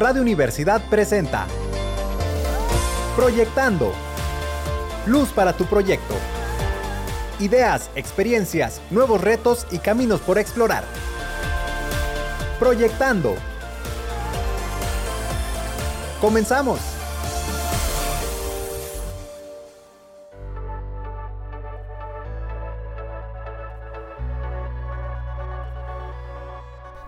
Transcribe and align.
Radio 0.00 0.22
Universidad 0.22 0.80
presenta 0.88 1.46
Proyectando. 3.14 3.92
Luz 5.04 5.28
para 5.28 5.52
tu 5.52 5.66
proyecto. 5.66 6.14
Ideas, 7.38 7.90
experiencias, 7.94 8.80
nuevos 8.90 9.20
retos 9.20 9.66
y 9.70 9.76
caminos 9.76 10.20
por 10.20 10.38
explorar. 10.38 10.84
Proyectando. 12.58 13.34
Comenzamos. 16.22 16.99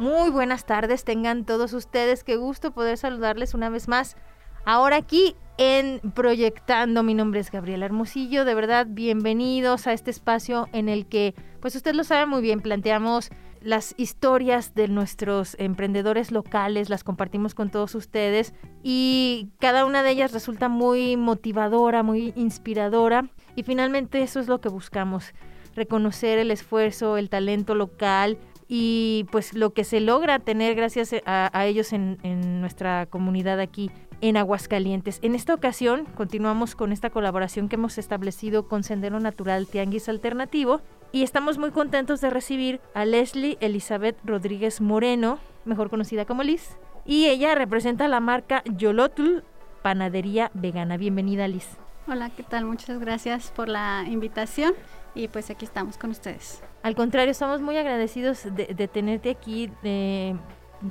Muy 0.02 0.30
buenas 0.30 0.66
tardes, 0.66 1.04
tengan 1.04 1.44
todos 1.44 1.72
ustedes. 1.74 2.24
Qué 2.24 2.34
gusto 2.34 2.72
poder 2.72 2.98
saludarles 2.98 3.54
una 3.54 3.70
vez 3.70 3.86
más. 3.86 4.16
Ahora 4.64 4.96
aquí 4.96 5.36
en 5.58 6.00
Proyectando, 6.00 7.04
mi 7.04 7.14
nombre 7.14 7.38
es 7.38 7.52
Gabriela 7.52 7.86
Hermosillo. 7.86 8.44
De 8.44 8.52
verdad, 8.56 8.88
bienvenidos 8.90 9.86
a 9.86 9.92
este 9.92 10.10
espacio 10.10 10.68
en 10.72 10.88
el 10.88 11.06
que, 11.06 11.36
pues 11.60 11.76
usted 11.76 11.94
lo 11.94 12.02
sabe 12.02 12.26
muy 12.26 12.42
bien, 12.42 12.58
planteamos 12.58 13.30
las 13.60 13.94
historias 13.96 14.74
de 14.74 14.88
nuestros 14.88 15.54
emprendedores 15.60 16.32
locales, 16.32 16.90
las 16.90 17.04
compartimos 17.04 17.54
con 17.54 17.70
todos 17.70 17.94
ustedes 17.94 18.54
y 18.82 19.50
cada 19.60 19.84
una 19.84 20.02
de 20.02 20.10
ellas 20.10 20.32
resulta 20.32 20.68
muy 20.68 21.16
motivadora, 21.16 22.02
muy 22.02 22.32
inspiradora 22.34 23.30
y 23.54 23.62
finalmente 23.62 24.20
eso 24.20 24.40
es 24.40 24.48
lo 24.48 24.60
que 24.60 24.68
buscamos, 24.68 25.32
reconocer 25.76 26.40
el 26.40 26.50
esfuerzo, 26.50 27.18
el 27.18 27.30
talento 27.30 27.76
local 27.76 28.36
y 28.74 29.26
pues 29.30 29.52
lo 29.52 29.74
que 29.74 29.84
se 29.84 30.00
logra 30.00 30.38
tener 30.38 30.74
gracias 30.74 31.14
a, 31.26 31.66
ellos 31.66 31.92
en, 31.92 32.16
en 32.22 32.62
nuestra 32.62 33.04
comunidad 33.04 33.60
aquí 33.60 33.90
en 34.22 34.38
Aguascalientes. 34.38 35.18
En 35.20 35.34
esta 35.34 35.52
ocasión 35.52 36.06
continuamos 36.16 36.74
con 36.74 36.90
esta 36.90 37.10
colaboración 37.10 37.68
que 37.68 37.76
hemos 37.76 37.98
establecido 37.98 38.68
con 38.68 38.82
Sendero 38.82 39.20
Natural 39.20 39.66
Tianguis 39.66 40.08
Alternativo 40.08 40.80
y 41.12 41.22
estamos 41.22 41.58
muy 41.58 41.70
contentos 41.70 42.22
de 42.22 42.30
recibir 42.30 42.80
a 42.94 43.04
Leslie 43.04 43.58
Elizabeth 43.60 44.16
Rodríguez 44.24 44.80
Moreno, 44.80 45.38
mejor 45.66 45.90
conocida 45.90 46.24
como 46.24 46.42
Liz, 46.42 46.78
y 47.04 47.26
ella 47.26 47.54
representa 47.54 48.08
la 48.08 48.20
marca 48.20 48.62
Yolotl 48.64 49.42
Panadería 49.82 50.50
Vegana. 50.54 50.96
Bienvenida 50.96 51.46
Liz. 51.46 51.76
Hola, 52.08 52.30
¿qué 52.30 52.42
tal? 52.42 52.64
Muchas 52.64 52.98
gracias 52.98 53.52
por 53.54 53.68
la 53.68 54.06
invitación 54.08 54.72
y 55.14 55.28
pues 55.28 55.50
aquí 55.50 55.64
estamos 55.64 55.96
con 55.96 56.10
ustedes. 56.10 56.62
Al 56.82 56.94
contrario, 56.94 57.30
estamos 57.30 57.60
muy 57.60 57.76
agradecidos 57.76 58.42
de, 58.54 58.88
tenerte 58.88 59.30
aquí. 59.30 59.70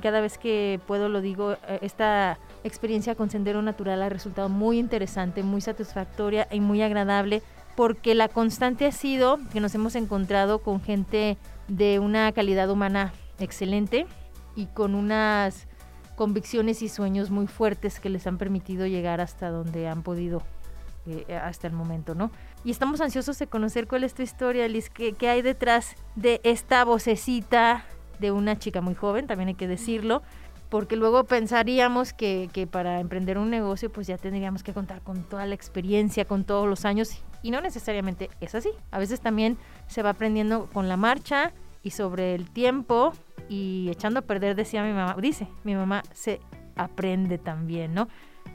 cada 0.00 0.20
vez 0.20 0.38
que 0.38 0.80
puedo 0.86 1.08
lo 1.08 1.20
digo, 1.20 1.52
eh, 1.68 1.78
esta 1.82 2.38
experiencia 2.64 3.14
con 3.14 3.30
Sendero 3.30 3.62
Natural 3.62 4.02
ha 4.02 4.08
resultado 4.08 4.48
muy 4.48 4.78
interesante, 4.78 5.42
muy 5.42 5.60
satisfactoria 5.60 6.48
y 6.50 6.60
muy 6.60 6.82
agradable 6.82 7.42
porque 7.76 8.14
la 8.14 8.28
constante 8.28 8.86
ha 8.86 8.92
sido 8.92 9.38
que 9.52 9.60
nos 9.60 9.74
hemos 9.74 9.94
encontrado 9.96 10.60
con 10.60 10.80
gente 10.80 11.38
de 11.68 11.98
una 11.98 12.32
calidad 12.32 12.70
humana 12.70 13.12
excelente 13.38 14.06
y 14.54 14.66
con 14.66 14.94
unas 14.94 15.66
convicciones 16.16 16.82
y 16.82 16.88
sueños 16.88 17.30
muy 17.30 17.46
fuertes 17.46 17.98
que 17.98 18.10
les 18.10 18.26
han 18.26 18.38
permitido 18.38 18.86
llegar 18.86 19.20
hasta 19.20 19.50
donde 19.50 19.88
han 19.88 20.02
podido 20.02 20.42
eh, 21.06 21.34
hasta 21.34 21.66
el 21.66 21.72
momento, 21.72 22.14
¿no? 22.14 22.30
Y 22.64 22.70
estamos 22.70 23.00
ansiosos 23.00 23.38
de 23.38 23.46
conocer 23.46 23.88
cuál 23.88 24.04
es 24.04 24.14
tu 24.14 24.22
historia, 24.22 24.68
Liz, 24.68 24.88
qué, 24.88 25.14
qué 25.14 25.28
hay 25.28 25.42
detrás 25.42 25.96
de 26.14 26.40
esta 26.44 26.84
vocecita 26.84 27.84
de 28.20 28.30
una 28.30 28.58
chica 28.58 28.80
muy 28.80 28.94
joven, 28.94 29.26
también 29.26 29.48
hay 29.48 29.54
que 29.54 29.66
decirlo, 29.66 30.22
porque 30.68 30.96
luego 30.96 31.24
pensaríamos 31.24 32.12
que, 32.12 32.48
que, 32.52 32.66
para 32.66 33.00
emprender 33.00 33.36
un 33.36 33.50
negocio 33.50 33.90
pues 33.90 34.06
ya 34.06 34.16
tendríamos 34.16 34.62
que 34.62 34.72
contar 34.72 35.02
con 35.02 35.24
toda 35.24 35.44
la 35.44 35.54
experiencia, 35.54 36.24
con 36.24 36.44
todos 36.44 36.68
los 36.68 36.84
años, 36.84 37.22
y 37.42 37.50
no 37.50 37.60
necesariamente 37.60 38.30
es 38.40 38.54
así. 38.54 38.70
A 38.90 38.98
veces 38.98 39.20
también 39.20 39.58
se 39.88 40.02
va 40.02 40.10
aprendiendo 40.10 40.66
con 40.72 40.88
la 40.88 40.96
marcha 40.96 41.52
y 41.82 41.90
sobre 41.90 42.34
el 42.34 42.48
tiempo 42.48 43.12
y 43.48 43.88
echando 43.90 44.20
a 44.20 44.22
perder, 44.22 44.54
decía 44.54 44.82
mi 44.82 44.92
mamá, 44.92 45.16
dice, 45.20 45.48
mi 45.64 45.74
mamá 45.74 46.02
se 46.12 46.40
aprende 46.76 47.38
también, 47.38 47.92
¿no? 47.92 48.08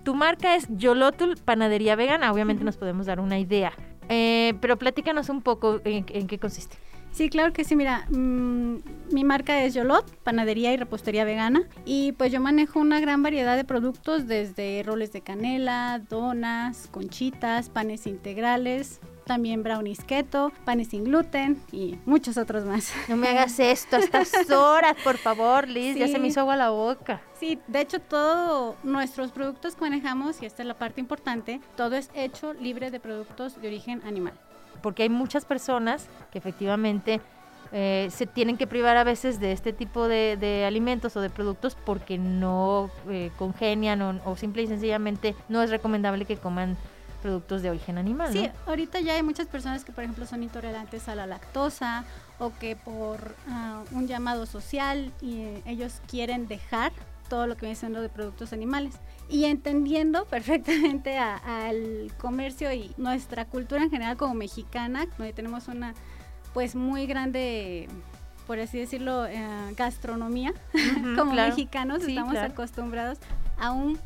Tu 0.07 0.15
marca 0.15 0.55
es 0.55 0.67
Yolotul 0.69 1.35
Panadería 1.35 1.97
Vegana, 1.97 2.31
obviamente 2.31 2.63
nos 2.63 2.77
podemos 2.77 3.07
dar 3.07 3.19
una 3.19 3.39
idea. 3.39 3.73
Eh, 4.07 4.53
pero 4.61 4.79
platícanos 4.79 5.27
un 5.27 5.41
poco 5.41 5.81
en, 5.83 6.05
qué 6.05 6.39
consiste. 6.39 6.77
Sí, 7.11 7.27
claro 7.27 7.51
que 7.51 7.65
sí. 7.65 7.75
Mira, 7.75 8.05
mm, 8.09 8.77
mi 9.11 9.25
marca 9.25 9.61
es 9.65 9.73
Yolot, 9.73 10.09
panadería 10.23 10.71
y 10.71 10.77
repostería 10.77 11.25
vegana. 11.25 11.67
Y 11.83 12.13
pues 12.13 12.31
yo 12.31 12.39
manejo 12.39 12.79
una 12.79 13.01
gran 13.01 13.21
variedad 13.21 13.57
de 13.57 13.65
productos, 13.65 14.27
desde 14.27 14.81
roles 14.85 15.11
de 15.11 15.19
canela, 15.19 16.01
donas, 16.09 16.87
conchitas, 16.89 17.67
panes 17.67 18.07
integrales, 18.07 19.01
también 19.27 19.61
brownies 19.61 20.03
keto, 20.03 20.51
panes 20.65 20.87
sin 20.87 21.03
gluten 21.03 21.61
y 21.71 21.97
muchos 22.05 22.37
otros 22.37 22.65
más. 22.65 22.91
No 23.07 23.17
me 23.17 23.27
hagas 23.27 23.59
esto 23.59 23.97
a 23.97 23.99
estas 23.99 24.49
horas, 24.49 24.95
por 25.03 25.17
favor, 25.17 25.67
Liz, 25.67 25.95
ya 25.95 26.07
se 26.07 26.17
me 26.17 26.27
hizo 26.27 26.39
agua 26.39 26.55
la 26.55 26.69
boca. 26.69 27.21
Sí, 27.39 27.59
de 27.67 27.81
hecho 27.81 27.99
todos 27.99 28.75
nuestros 28.83 29.31
productos 29.31 29.75
que 29.75 29.81
manejamos, 29.81 30.41
y 30.41 30.45
esta 30.45 30.63
es 30.63 30.67
la 30.67 30.73
parte 30.73 31.01
importante, 31.01 31.61
todo 31.75 31.95
es 31.95 32.09
hecho 32.15 32.53
libre 32.53 32.89
de 32.89 32.99
productos 32.99 33.61
de 33.61 33.67
origen 33.67 34.01
animal. 34.05 34.33
Porque 34.81 35.03
hay 35.03 35.09
muchas 35.09 35.45
personas 35.45 36.07
que 36.31 36.37
efectivamente 36.37 37.21
eh, 37.71 38.07
se 38.11 38.25
tienen 38.25 38.57
que 38.57 38.65
privar 38.65 38.95
a 38.95 39.03
veces 39.03 39.39
de 39.39 39.51
este 39.51 39.73
tipo 39.73 40.07
de, 40.07 40.63
alimentos 40.65 41.15
o 41.17 41.21
de 41.21 41.29
productos 41.29 41.75
porque 41.75 42.17
no 42.17 42.89
eh, 43.09 43.31
congenian 43.37 44.01
o, 44.01 44.21
o 44.25 44.35
simple 44.37 44.63
y 44.63 44.67
sencillamente 44.67 45.35
no 45.49 45.61
es 45.61 45.69
recomendable 45.69 46.25
que 46.25 46.37
coman 46.37 46.77
productos 47.27 47.61
de 47.61 47.69
origen 47.69 47.97
animal. 47.97 48.31
Sí, 48.31 48.49
ahorita 48.65 49.01
ya 49.01 49.15
hay 49.15 49.21
muchas 49.21 49.47
personas 49.47 49.83
que, 49.83 49.91
por 49.91 50.05
ejemplo, 50.05 50.25
son 50.25 50.43
intolerantes 50.43 51.09
a 51.09 51.15
la 51.15 51.27
lactosa 51.27 52.05
o 52.39 52.53
que 52.57 52.77
por 52.77 53.35
ah, 53.49 53.83
un 53.91 54.07
llamado 54.07 54.45
social 54.45 55.11
y, 55.21 55.41
eh, 55.41 55.63
ellos 55.65 56.01
quieren 56.07 56.47
dejar 56.47 56.93
todo 57.27 57.45
lo 57.45 57.57
que 57.57 57.65
viene 57.65 57.75
siendo 57.75 58.01
de 58.01 58.07
productos 58.07 58.53
animales. 58.53 58.93
Y 59.27 59.43
entendiendo 59.43 60.23
perfectamente 60.29 61.17
al 61.17 62.13
comercio 62.17 62.71
y 62.71 62.93
nuestra 62.95 63.43
cultura 63.43 63.83
en 63.83 63.89
general 63.89 64.15
como 64.15 64.33
mexicana, 64.33 65.05
donde 65.17 65.33
tenemos 65.33 65.67
una 65.67 65.95
pues 66.53 66.75
muy 66.75 67.07
grande 67.07 67.89
por 68.47 68.57
así 68.57 68.79
decirlo, 68.79 69.25
eh, 69.25 69.37
gastronomía, 69.75 70.53
como 71.17 71.33
mexicanos 71.33 72.03
estamos 72.03 72.37
acostumbrados 72.37 73.17
a 73.59 73.71
un 73.71 73.99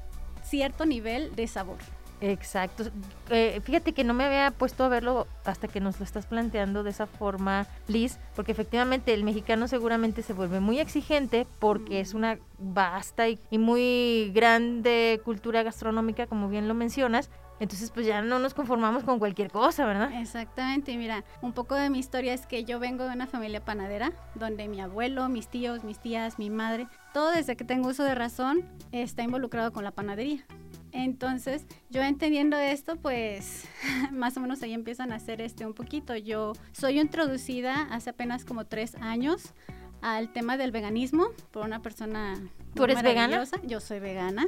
cierto 0.43 0.87
nivel 0.87 1.35
de 1.35 1.45
sabor. 1.45 1.77
Exacto. 2.21 2.85
Eh, 3.29 3.59
fíjate 3.63 3.93
que 3.93 4.03
no 4.03 4.13
me 4.13 4.23
había 4.23 4.51
puesto 4.51 4.83
a 4.83 4.89
verlo 4.89 5.27
hasta 5.43 5.67
que 5.67 5.79
nos 5.79 5.99
lo 5.99 6.05
estás 6.05 6.27
planteando 6.27 6.83
de 6.83 6.91
esa 6.91 7.07
forma, 7.07 7.65
Liz, 7.87 8.19
porque 8.35 8.51
efectivamente 8.51 9.13
el 9.13 9.23
mexicano 9.23 9.67
seguramente 9.67 10.21
se 10.21 10.33
vuelve 10.33 10.59
muy 10.59 10.79
exigente 10.79 11.47
porque 11.59 11.99
es 11.99 12.13
una 12.13 12.37
vasta 12.59 13.27
y, 13.27 13.39
muy 13.51 14.31
grande 14.33 15.19
cultura 15.25 15.63
gastronómica, 15.63 16.27
como 16.27 16.47
bien 16.47 16.67
lo 16.67 16.75
mencionas, 16.75 17.29
entonces, 17.59 17.91
pues 17.91 18.07
ya 18.07 18.23
no 18.23 18.39
nos 18.39 18.55
conformamos 18.55 19.03
con 19.03 19.19
cualquier 19.19 19.51
cosa, 19.51 19.85
¿verdad? 19.85 20.19
Exactamente. 20.19 20.97
Mira, 20.97 21.23
un 21.43 21.53
poco 21.53 21.75
de 21.75 21.91
mi 21.91 21.99
historia 21.99 22.33
es 22.33 22.47
que 22.47 22.63
yo 22.63 22.79
vengo 22.79 23.03
de 23.03 23.13
una 23.13 23.27
familia 23.27 23.63
panadera, 23.63 24.13
donde 24.33 24.67
mi 24.67 24.81
abuelo, 24.81 25.29
mis 25.29 25.47
tíos, 25.47 25.83
mis 25.83 25.99
tías, 25.99 26.39
mi 26.39 26.49
madre, 26.49 26.87
todo 27.13 27.29
desde 27.29 27.55
que 27.55 27.63
tengo 27.63 27.89
uso 27.89 28.03
de 28.03 28.15
razón 28.15 28.67
está 28.91 29.21
involucrado 29.21 29.71
con 29.71 29.83
la 29.83 29.91
panadería. 29.91 30.43
Entonces, 30.91 31.66
yo 31.90 32.02
entendiendo 32.02 32.57
esto, 32.57 32.96
pues 32.97 33.66
más 34.12 34.35
o 34.38 34.40
menos 34.40 34.62
ahí 34.63 34.74
empiezan 34.74 35.12
a 35.12 35.16
hacer 35.16 35.41
este 35.41 35.66
un 35.66 35.74
poquito. 35.74 36.16
Yo 36.16 36.53
soy 36.72 37.00
introducida 37.00 37.84
hace 37.91 38.09
apenas 38.09 38.46
como 38.46 38.66
tres 38.66 38.96
años 38.96 39.53
al 40.02 40.34
tema 40.34 40.57
del 40.57 40.72
veganismo 40.72 41.28
por 41.52 41.66
una 41.66 41.81
persona. 41.81 42.35
¿Tú 42.74 42.84
eres 42.84 43.02
vegana? 43.02 43.44
Yo 43.63 43.79
soy 43.79 44.00
vegana. 44.00 44.47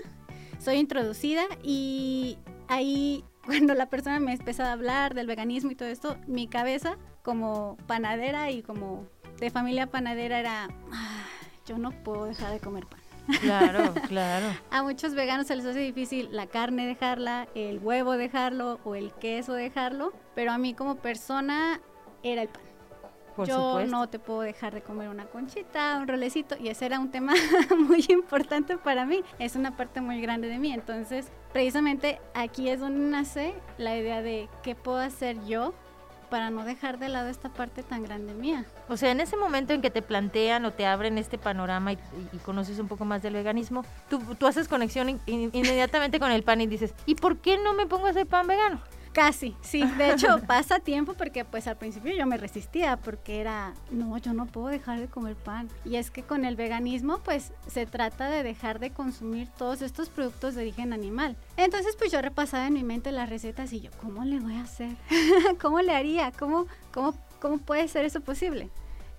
Soy 0.59 0.75
introducida 0.77 1.43
y 1.63 2.37
ahí 2.67 3.23
cuando 3.45 3.73
la 3.73 3.89
persona 3.89 4.19
me 4.19 4.33
empieza 4.33 4.69
a 4.69 4.71
hablar 4.73 5.13
del 5.13 5.27
veganismo 5.27 5.71
y 5.71 5.75
todo 5.75 5.89
esto, 5.89 6.17
mi 6.27 6.47
cabeza 6.47 6.97
como 7.21 7.77
panadera 7.87 8.51
y 8.51 8.63
como 8.63 9.07
de 9.39 9.49
familia 9.49 9.87
panadera 9.87 10.39
era, 10.39 10.67
ah, 10.91 11.25
yo 11.65 11.77
no 11.77 11.91
puedo 12.03 12.25
dejar 12.25 12.51
de 12.53 12.59
comer 12.59 12.85
pan. 12.85 13.02
Claro, 13.41 13.93
claro. 14.07 14.47
A 14.71 14.83
muchos 14.83 15.15
veganos 15.15 15.47
se 15.47 15.55
les 15.55 15.65
hace 15.65 15.79
difícil 15.79 16.29
la 16.31 16.47
carne 16.47 16.85
dejarla, 16.85 17.47
el 17.55 17.79
huevo 17.79 18.13
dejarlo 18.13 18.79
o 18.83 18.95
el 18.95 19.13
queso 19.13 19.53
dejarlo, 19.53 20.13
pero 20.35 20.51
a 20.51 20.57
mí 20.57 20.73
como 20.73 20.95
persona 20.95 21.79
era 22.23 22.43
el 22.43 22.49
pan. 22.49 22.63
Yo 23.47 23.83
no 23.87 24.07
te 24.09 24.19
puedo 24.19 24.41
dejar 24.41 24.73
de 24.75 24.81
comer 24.81 25.09
una 25.09 25.25
conchita, 25.25 25.97
un 25.99 26.07
rolecito, 26.07 26.55
y 26.57 26.67
ese 26.69 26.85
era 26.85 26.99
un 26.99 27.09
tema 27.09 27.33
muy 27.77 28.05
importante 28.09 28.77
para 28.77 29.05
mí. 29.05 29.23
Es 29.39 29.55
una 29.55 29.75
parte 29.75 30.01
muy 30.01 30.21
grande 30.21 30.47
de 30.47 30.59
mí. 30.59 30.71
Entonces, 30.71 31.31
precisamente 31.51 32.21
aquí 32.35 32.69
es 32.69 32.79
donde 32.79 32.99
nace 32.99 33.55
la 33.77 33.97
idea 33.97 34.21
de 34.21 34.49
qué 34.61 34.75
puedo 34.75 34.99
hacer 34.99 35.43
yo 35.45 35.73
para 36.33 36.49
no 36.49 36.65
dejar 36.65 36.97
de 36.97 37.09
lado 37.09 37.29
esta 37.29 37.49
parte 37.49 37.83
tan 37.83 38.01
grande 38.01 38.33
mía. 38.33 38.65
O 38.89 38.97
sea, 38.97 39.11
en 39.11 39.19
ese 39.19 39.37
momento 39.37 39.71
en 39.71 39.83
que 39.83 39.91
te 39.91 40.01
plantean 40.01 40.65
o 40.65 40.73
te 40.73 40.83
abren 40.83 41.19
este 41.19 41.37
panorama 41.37 41.93
y, 41.93 41.97
conoces 42.43 42.79
un 42.79 42.87
poco 42.87 43.05
más 43.05 43.21
del 43.21 43.35
veganismo, 43.35 43.85
tú, 44.09 44.47
haces 44.47 44.67
conexión 44.67 45.21
inmediatamente 45.27 46.19
con 46.19 46.31
el 46.31 46.41
pan 46.41 46.59
y 46.61 46.65
dices, 46.65 46.95
¿y 47.05 47.13
por 47.13 47.37
qué 47.37 47.59
no 47.59 47.75
me 47.75 47.85
pongo 47.85 48.07
a 48.07 48.09
hacer 48.09 48.25
pan 48.25 48.47
vegano? 48.47 48.81
Casi, 49.13 49.55
sí. 49.61 49.83
De 49.97 50.11
hecho, 50.11 50.39
pasa 50.47 50.79
tiempo 50.79 51.13
porque 51.13 51.45
pues 51.45 51.67
al 51.67 51.77
principio 51.77 52.13
yo 52.15 52.25
me 52.25 52.37
resistía 52.37 52.97
porque 52.97 53.39
era, 53.39 53.73
no, 53.91 54.17
yo 54.17 54.33
no 54.33 54.47
puedo 54.47 54.67
dejar 54.67 54.99
de 54.99 55.07
comer 55.07 55.35
pan. 55.35 55.69
Y 55.85 55.97
es 55.97 56.09
que 56.09 56.23
con 56.23 56.45
el 56.45 56.55
veganismo 56.55 57.19
pues 57.19 57.53
se 57.67 57.85
trata 57.85 58.29
de 58.29 58.43
dejar 58.43 58.79
de 58.79 58.89
consumir 58.89 59.47
todos 59.57 59.81
estos 59.81 60.09
productos 60.09 60.55
de 60.55 60.61
origen 60.61 60.93
animal. 60.93 61.37
Entonces 61.57 61.95
pues 61.95 62.11
yo 62.11 62.21
repasaba 62.21 62.67
en 62.67 62.73
mi 62.73 62.83
mente 62.83 63.11
las 63.11 63.29
recetas 63.29 63.71
y 63.71 63.81
yo, 63.81 63.91
¿cómo 64.01 64.25
le 64.25 64.39
voy 64.39 64.55
a 64.55 64.61
hacer? 64.61 64.95
¿Cómo 65.61 65.79
le 65.81 65.93
haría? 65.93 66.31
¿Cómo, 66.31 66.65
cómo, 66.91 67.13
cómo 67.39 67.59
puede 67.59 67.87
ser 67.87 68.05
eso 68.05 68.21
posible? 68.21 68.69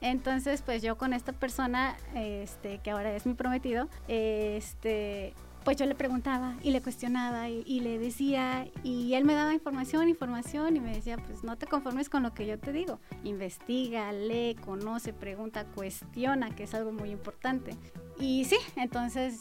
Entonces, 0.01 0.61
pues 0.61 0.83
yo 0.83 0.99
con 0.99 1.15
esta 1.15 1.33
persona, 1.33 1.97
este, 2.15 2.79
que 2.81 2.91
ahora 2.91 3.15
es 3.15 3.25
mi 3.25 3.33
prometido, 3.33 3.89
este, 4.07 5.33
pues 5.65 5.77
yo 5.79 5.87
le 5.87 5.95
preguntaba 5.95 6.57
y 6.63 6.71
le 6.71 6.83
cuestionaba 6.83 7.49
y, 7.49 7.81
le 7.81 7.99
decía 7.99 8.67
y 8.83 9.15
él 9.15 9.25
me 9.25 9.35
daba 9.35 9.55
información, 9.55 10.09
información 10.09 10.77
y 10.77 10.81
me 10.81 10.95
decía, 10.95 11.17
pues 11.17 11.43
no 11.43 11.57
te 11.57 11.67
conformes 11.67 12.09
con 12.09 12.23
lo 12.23 12.35
que 12.35 12.47
yo 12.47 12.59
te 12.59 12.73
digo, 12.73 13.01
investiga, 13.25 14.13
lee, 14.13 14.57
conoce, 14.63 15.13
pregunta, 15.13 15.65
cuestiona, 15.65 16.55
que 16.55 16.65
es 16.65 16.75
algo 16.75 16.93
muy 16.93 17.11
importante. 17.11 17.77
Y 18.19 18.45
sí, 18.45 18.57
entonces 18.77 19.41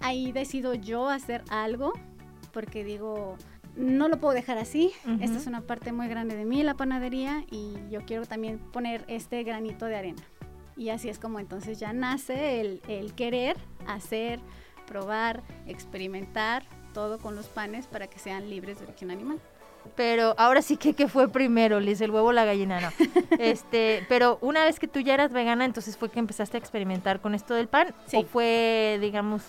ahí 0.00 0.32
decido 0.32 0.74
yo 0.74 1.08
hacer 1.08 1.44
algo 1.50 1.92
porque 2.52 2.84
digo, 2.84 3.36
no 3.76 4.08
lo 4.08 4.18
puedo 4.18 4.34
dejar 4.34 4.58
así, 4.58 4.92
esta 5.20 5.38
es 5.38 5.46
una 5.46 5.62
parte 5.62 5.92
muy 5.92 6.08
grande 6.08 6.36
de 6.36 6.44
mí, 6.44 6.62
la 6.62 6.74
panadería, 6.74 7.44
y 7.50 7.74
yo 7.90 8.04
quiero 8.04 8.26
también 8.26 8.58
poner 8.58 9.04
este 9.08 9.42
granito 9.42 9.86
de 9.86 9.96
arena. 9.96 10.22
Y 10.76 10.90
así 10.90 11.08
es 11.08 11.18
como 11.18 11.38
entonces 11.38 11.78
ya 11.78 11.92
nace 11.92 12.60
el, 12.60 12.82
el 12.88 13.14
querer 13.14 13.56
hacer 13.86 14.40
probar, 14.86 15.42
experimentar 15.66 16.64
todo 16.92 17.18
con 17.18 17.36
los 17.36 17.46
panes 17.46 17.86
para 17.86 18.06
que 18.06 18.18
sean 18.18 18.50
libres 18.50 18.78
de 18.78 18.84
origen 18.86 19.10
animal. 19.10 19.40
Pero 19.96 20.34
ahora 20.38 20.62
sí 20.62 20.76
que 20.76 20.94
qué 20.94 21.08
fue 21.08 21.28
primero, 21.28 21.80
Liz, 21.80 22.00
el 22.00 22.10
huevo 22.10 22.28
o 22.28 22.32
la 22.32 22.44
gallina, 22.44 22.80
no. 22.80 22.88
este, 23.38 24.06
pero 24.08 24.38
una 24.40 24.64
vez 24.64 24.78
que 24.78 24.88
tú 24.88 25.00
ya 25.00 25.14
eras 25.14 25.32
vegana, 25.32 25.64
entonces 25.64 25.96
fue 25.96 26.10
que 26.10 26.18
empezaste 26.18 26.56
a 26.56 26.60
experimentar 26.60 27.20
con 27.20 27.34
esto 27.34 27.54
del 27.54 27.68
pan 27.68 27.94
sí. 28.06 28.18
o 28.18 28.22
fue, 28.24 28.98
digamos, 29.00 29.42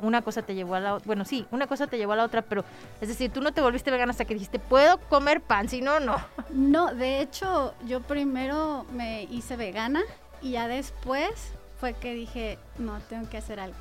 una 0.00 0.22
cosa 0.22 0.42
te 0.42 0.54
llevó 0.54 0.76
a 0.76 0.80
la 0.80 0.94
otra. 0.94 1.06
Bueno, 1.06 1.24
sí, 1.24 1.46
una 1.50 1.66
cosa 1.66 1.86
te 1.86 1.98
llevó 1.98 2.12
a 2.12 2.16
la 2.16 2.24
otra, 2.24 2.42
pero 2.42 2.64
es 3.00 3.08
decir, 3.08 3.30
tú 3.30 3.40
no 3.40 3.52
te 3.52 3.60
volviste 3.60 3.90
vegana 3.90 4.12
hasta 4.12 4.24
que 4.24 4.34
dijiste, 4.34 4.58
"Puedo 4.58 4.98
comer 5.08 5.40
pan, 5.40 5.68
si 5.68 5.80
no 5.80 6.00
no." 6.00 6.16
No, 6.50 6.94
de 6.94 7.20
hecho, 7.20 7.74
yo 7.86 8.00
primero 8.00 8.86
me 8.92 9.24
hice 9.24 9.56
vegana 9.56 10.02
y 10.40 10.52
ya 10.52 10.68
después 10.68 11.52
fue 11.80 11.94
que 11.94 12.14
dije, 12.14 12.58
"No, 12.78 13.00
tengo 13.00 13.28
que 13.28 13.38
hacer 13.38 13.58
algo." 13.60 13.76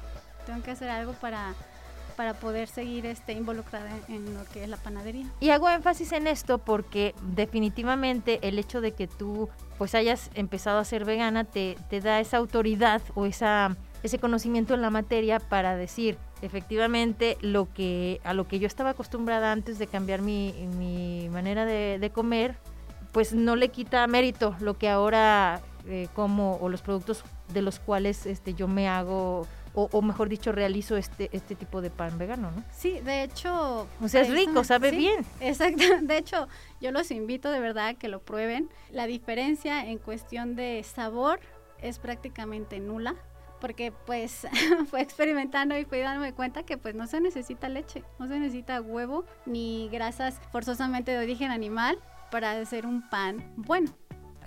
Tengo 0.45 0.61
que 0.63 0.71
hacer 0.71 0.89
algo 0.89 1.13
para, 1.13 1.53
para 2.15 2.33
poder 2.33 2.67
seguir 2.67 3.05
este, 3.05 3.33
involucrada 3.33 3.89
en, 4.07 4.33
lo 4.33 4.45
que 4.45 4.63
es 4.63 4.69
la 4.69 4.77
panadería. 4.77 5.25
Y 5.39 5.49
hago 5.49 5.69
énfasis 5.69 6.11
en 6.11 6.27
esto 6.27 6.57
porque 6.57 7.15
definitivamente 7.21 8.39
el 8.41 8.59
hecho 8.59 8.81
de 8.81 8.93
que 8.93 9.07
tú 9.07 9.49
pues 9.77 9.95
hayas 9.95 10.29
empezado 10.35 10.79
a 10.79 10.85
ser 10.85 11.05
vegana 11.05 11.43
te, 11.43 11.77
te 11.89 11.99
da 11.99 12.19
esa 12.19 12.37
autoridad 12.37 13.01
o 13.15 13.25
esa, 13.25 13.75
ese 14.03 14.19
conocimiento 14.19 14.73
en 14.73 14.81
la 14.81 14.89
materia 14.89 15.39
para 15.39 15.75
decir 15.75 16.17
efectivamente 16.43 17.37
lo 17.41 17.73
que 17.73 18.19
a 18.23 18.33
lo 18.33 18.47
que 18.47 18.59
yo 18.59 18.67
estaba 18.67 18.91
acostumbrada 18.91 19.51
antes 19.51 19.79
de 19.79 19.87
cambiar 19.87 20.21
mi, 20.21 20.53
mi 20.77 21.29
manera 21.29 21.65
de, 21.65 22.11
comer 22.13 22.57
pues 23.13 23.33
no 23.33 23.55
le 23.55 23.69
quita 23.69 24.05
mérito 24.07 24.55
lo 24.59 24.77
que 24.77 24.89
ahora 24.89 25.61
eh, 25.87 26.09
como 26.13 26.57
o 26.57 26.67
los 26.67 26.81
productos 26.81 27.23
de 27.53 27.61
los 27.61 27.79
cuales 27.79 28.25
este 28.25 28.53
yo 28.53 28.67
me 28.67 28.89
hago 28.89 29.47
o, 29.75 30.01
mejor 30.01 30.29
dicho, 30.29 30.51
realizo 30.51 30.97
este, 30.97 31.29
este 31.33 31.55
tipo 31.55 31.81
de 31.81 31.89
pan 31.89 32.17
vegano, 32.17 32.51
¿no? 32.51 32.63
Sí, 32.71 32.99
de 32.99 33.23
hecho... 33.23 33.87
O 34.01 34.07
sea, 34.07 34.21
es 34.21 34.29
rico, 34.29 34.63
sabe 34.63 34.91
bien. 34.91 35.25
Exacto, 35.39 35.83
de 36.01 36.17
hecho, 36.17 36.47
yo 36.79 36.91
los 36.91 37.09
invito 37.11 37.49
de 37.49 37.59
verdad 37.59 37.87
a 37.87 37.93
que 37.95 38.07
lo 38.07 38.21
prueben. 38.21 38.69
La 38.91 39.07
diferencia 39.07 39.85
en 39.85 39.97
cuestión 39.97 40.55
de 40.55 40.83
sabor 40.83 41.39
es 41.81 41.99
prácticamente 41.99 42.79
nula 42.79 43.15
porque 43.63 43.93
pues 43.93 44.45
fue 44.89 45.01
experimentando 45.01 45.77
y 45.77 45.85
fui 45.85 45.99
dándome 45.99 46.33
cuenta 46.33 46.63
que 46.63 46.77
pues 46.77 46.95
no 46.95 47.07
se 47.07 47.21
necesita 47.21 47.69
leche, 47.69 48.03
no 48.19 48.27
se 48.27 48.37
necesita 48.37 48.81
huevo 48.81 49.23
ni 49.45 49.87
grasas 49.89 50.41
forzosamente 50.51 51.11
de 51.11 51.19
origen 51.19 51.49
animal 51.49 51.97
para 52.29 52.59
hacer 52.59 52.85
un 52.85 53.07
pan 53.09 53.53
bueno 53.55 53.89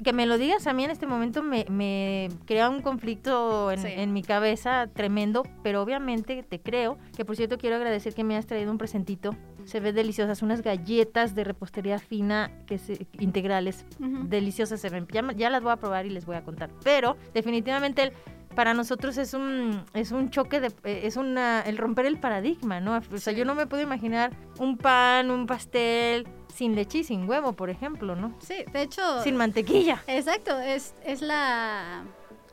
que 0.02 0.12
me 0.12 0.26
lo 0.26 0.38
digas 0.38 0.66
a 0.66 0.72
mí 0.72 0.84
en 0.84 0.90
este 0.90 1.06
momento 1.06 1.42
me, 1.42 2.28
crea 2.44 2.68
un 2.68 2.82
conflicto 2.82 3.70
en, 3.72 4.12
mi 4.12 4.22
cabeza 4.22 4.88
tremendo, 4.92 5.42
pero 5.62 5.82
obviamente 5.82 6.42
te 6.42 6.60
creo. 6.60 6.98
Que 7.16 7.24
por 7.24 7.36
cierto 7.36 7.58
quiero 7.58 7.76
agradecer 7.76 8.14
que 8.14 8.24
me 8.24 8.34
hayas 8.34 8.46
traído 8.46 8.70
un 8.70 8.78
presentito. 8.78 9.34
Se 9.64 9.80
ve 9.80 9.92
deliciosas, 9.92 10.42
unas 10.42 10.62
galletas 10.62 11.34
de 11.34 11.44
repostería 11.44 11.98
fina 11.98 12.50
que 12.66 12.80
integrales, 13.18 13.84
deliciosas 13.98 14.80
se 14.80 14.90
ven. 14.90 15.06
Ya, 15.36 15.50
las 15.50 15.62
voy 15.62 15.72
a 15.72 15.76
probar 15.76 16.06
y 16.06 16.10
les 16.10 16.26
voy 16.26 16.36
a 16.36 16.42
contar. 16.42 16.70
Pero 16.84 17.16
definitivamente 17.34 18.12
para 18.54 18.72
nosotros 18.72 19.18
es 19.18 19.34
un 19.34 19.82
es 19.92 20.12
un 20.12 20.30
choque 20.30 20.60
de 20.60 20.68
eh, 20.84 21.02
es 21.04 21.16
una 21.16 21.60
el 21.60 21.76
romper 21.76 22.06
el 22.06 22.18
paradigma, 22.18 22.80
¿no? 22.80 22.98
O 23.12 23.18
sea, 23.18 23.34
yo 23.34 23.44
no 23.44 23.54
me 23.54 23.66
puedo 23.66 23.82
imaginar 23.82 24.32
un 24.58 24.78
pan, 24.78 25.30
un 25.30 25.46
pastel 25.46 26.26
sin 26.56 26.74
leche 26.74 26.98
y 26.98 27.04
sin 27.04 27.28
huevo, 27.28 27.52
por 27.52 27.68
ejemplo, 27.68 28.16
¿no? 28.16 28.32
Sí, 28.38 28.64
de 28.72 28.82
hecho... 28.82 29.22
Sin 29.22 29.36
mantequilla. 29.36 30.02
Exacto, 30.06 30.58
es, 30.58 30.94
es 31.04 31.20
la 31.20 32.04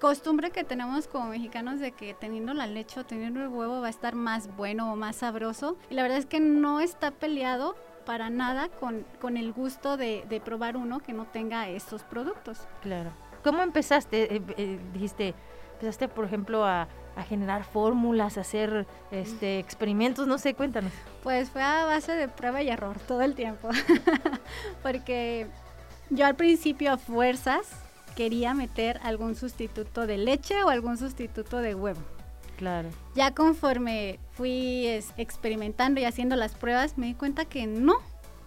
costumbre 0.01 0.51
que 0.51 0.65
tenemos 0.65 1.07
como 1.07 1.27
mexicanos 1.27 1.79
de 1.79 1.93
que 1.93 2.13
teniendo 2.13 2.53
la 2.53 2.67
leche 2.67 2.99
o 2.99 3.05
teniendo 3.05 3.41
el 3.41 3.47
huevo 3.47 3.79
va 3.79 3.87
a 3.87 3.89
estar 3.89 4.15
más 4.15 4.53
bueno 4.57 4.91
o 4.91 4.97
más 4.97 5.15
sabroso. 5.15 5.77
Y 5.89 5.93
la 5.93 6.03
verdad 6.03 6.17
es 6.17 6.25
que 6.25 6.41
no 6.41 6.81
está 6.81 7.11
peleado 7.11 7.77
para 8.05 8.29
nada 8.29 8.67
con, 8.67 9.05
con 9.21 9.37
el 9.37 9.53
gusto 9.53 9.95
de, 9.95 10.25
de 10.27 10.41
probar 10.41 10.75
uno 10.75 10.99
que 10.99 11.13
no 11.13 11.23
tenga 11.25 11.69
estos 11.69 12.03
productos. 12.03 12.67
Claro. 12.81 13.11
¿Cómo 13.45 13.63
empezaste? 13.63 14.35
Eh, 14.35 14.41
eh, 14.57 14.79
dijiste, 14.91 15.33
empezaste, 15.75 16.09
por 16.09 16.25
ejemplo, 16.25 16.65
a 16.65 16.89
a 17.15 17.23
generar 17.23 17.63
fórmulas, 17.63 18.37
a 18.37 18.41
hacer 18.41 18.85
este, 19.11 19.59
experimentos, 19.59 20.27
no 20.27 20.37
sé, 20.37 20.53
cuéntanos. 20.53 20.91
Pues 21.21 21.49
fue 21.49 21.61
a 21.61 21.85
base 21.85 22.13
de 22.13 22.27
prueba 22.27 22.61
y 22.61 22.69
error 22.69 22.97
todo 23.07 23.21
el 23.21 23.35
tiempo, 23.35 23.69
porque 24.83 25.47
yo 26.09 26.25
al 26.25 26.35
principio 26.35 26.93
a 26.93 26.97
fuerzas 26.97 27.69
quería 28.15 28.53
meter 28.53 28.99
algún 29.03 29.35
sustituto 29.35 30.05
de 30.07 30.17
leche 30.17 30.63
o 30.63 30.69
algún 30.69 30.97
sustituto 30.97 31.57
de 31.57 31.75
huevo. 31.75 32.01
Claro. 32.57 32.89
Ya 33.15 33.33
conforme 33.33 34.19
fui 34.31 34.87
experimentando 35.17 35.99
y 35.99 36.05
haciendo 36.05 36.35
las 36.35 36.53
pruebas, 36.53 36.97
me 36.97 37.07
di 37.07 37.13
cuenta 37.15 37.45
que 37.45 37.67
no, 37.67 37.95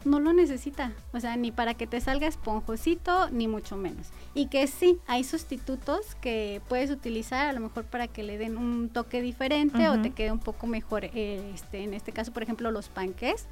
no 0.06 0.20
lo 0.20 0.32
necesita. 0.32 0.92
O 1.12 1.20
sea, 1.20 1.36
ni 1.36 1.52
para 1.52 1.74
que 1.74 1.86
te 1.86 2.00
salga 2.00 2.26
esponjosito, 2.26 3.30
ni 3.30 3.48
mucho 3.48 3.76
menos. 3.76 4.08
Y 4.34 4.46
que 4.46 4.66
sí, 4.66 4.98
hay 5.06 5.24
sustitutos 5.24 6.14
que 6.20 6.60
puedes 6.68 6.90
utilizar 6.90 7.48
a 7.48 7.52
lo 7.52 7.60
mejor 7.60 7.84
para 7.84 8.08
que 8.08 8.22
le 8.22 8.38
den 8.38 8.56
un 8.56 8.88
toque 8.88 9.20
diferente 9.20 9.88
o 9.88 10.00
te 10.00 10.10
quede 10.10 10.32
un 10.32 10.38
poco 10.38 10.66
mejor. 10.66 11.04
Eh, 11.04 11.50
este, 11.54 11.82
en 11.82 11.94
este 11.94 12.12
caso, 12.12 12.32
por 12.32 12.42
ejemplo, 12.42 12.70
los 12.70 12.88
panques 12.88 13.46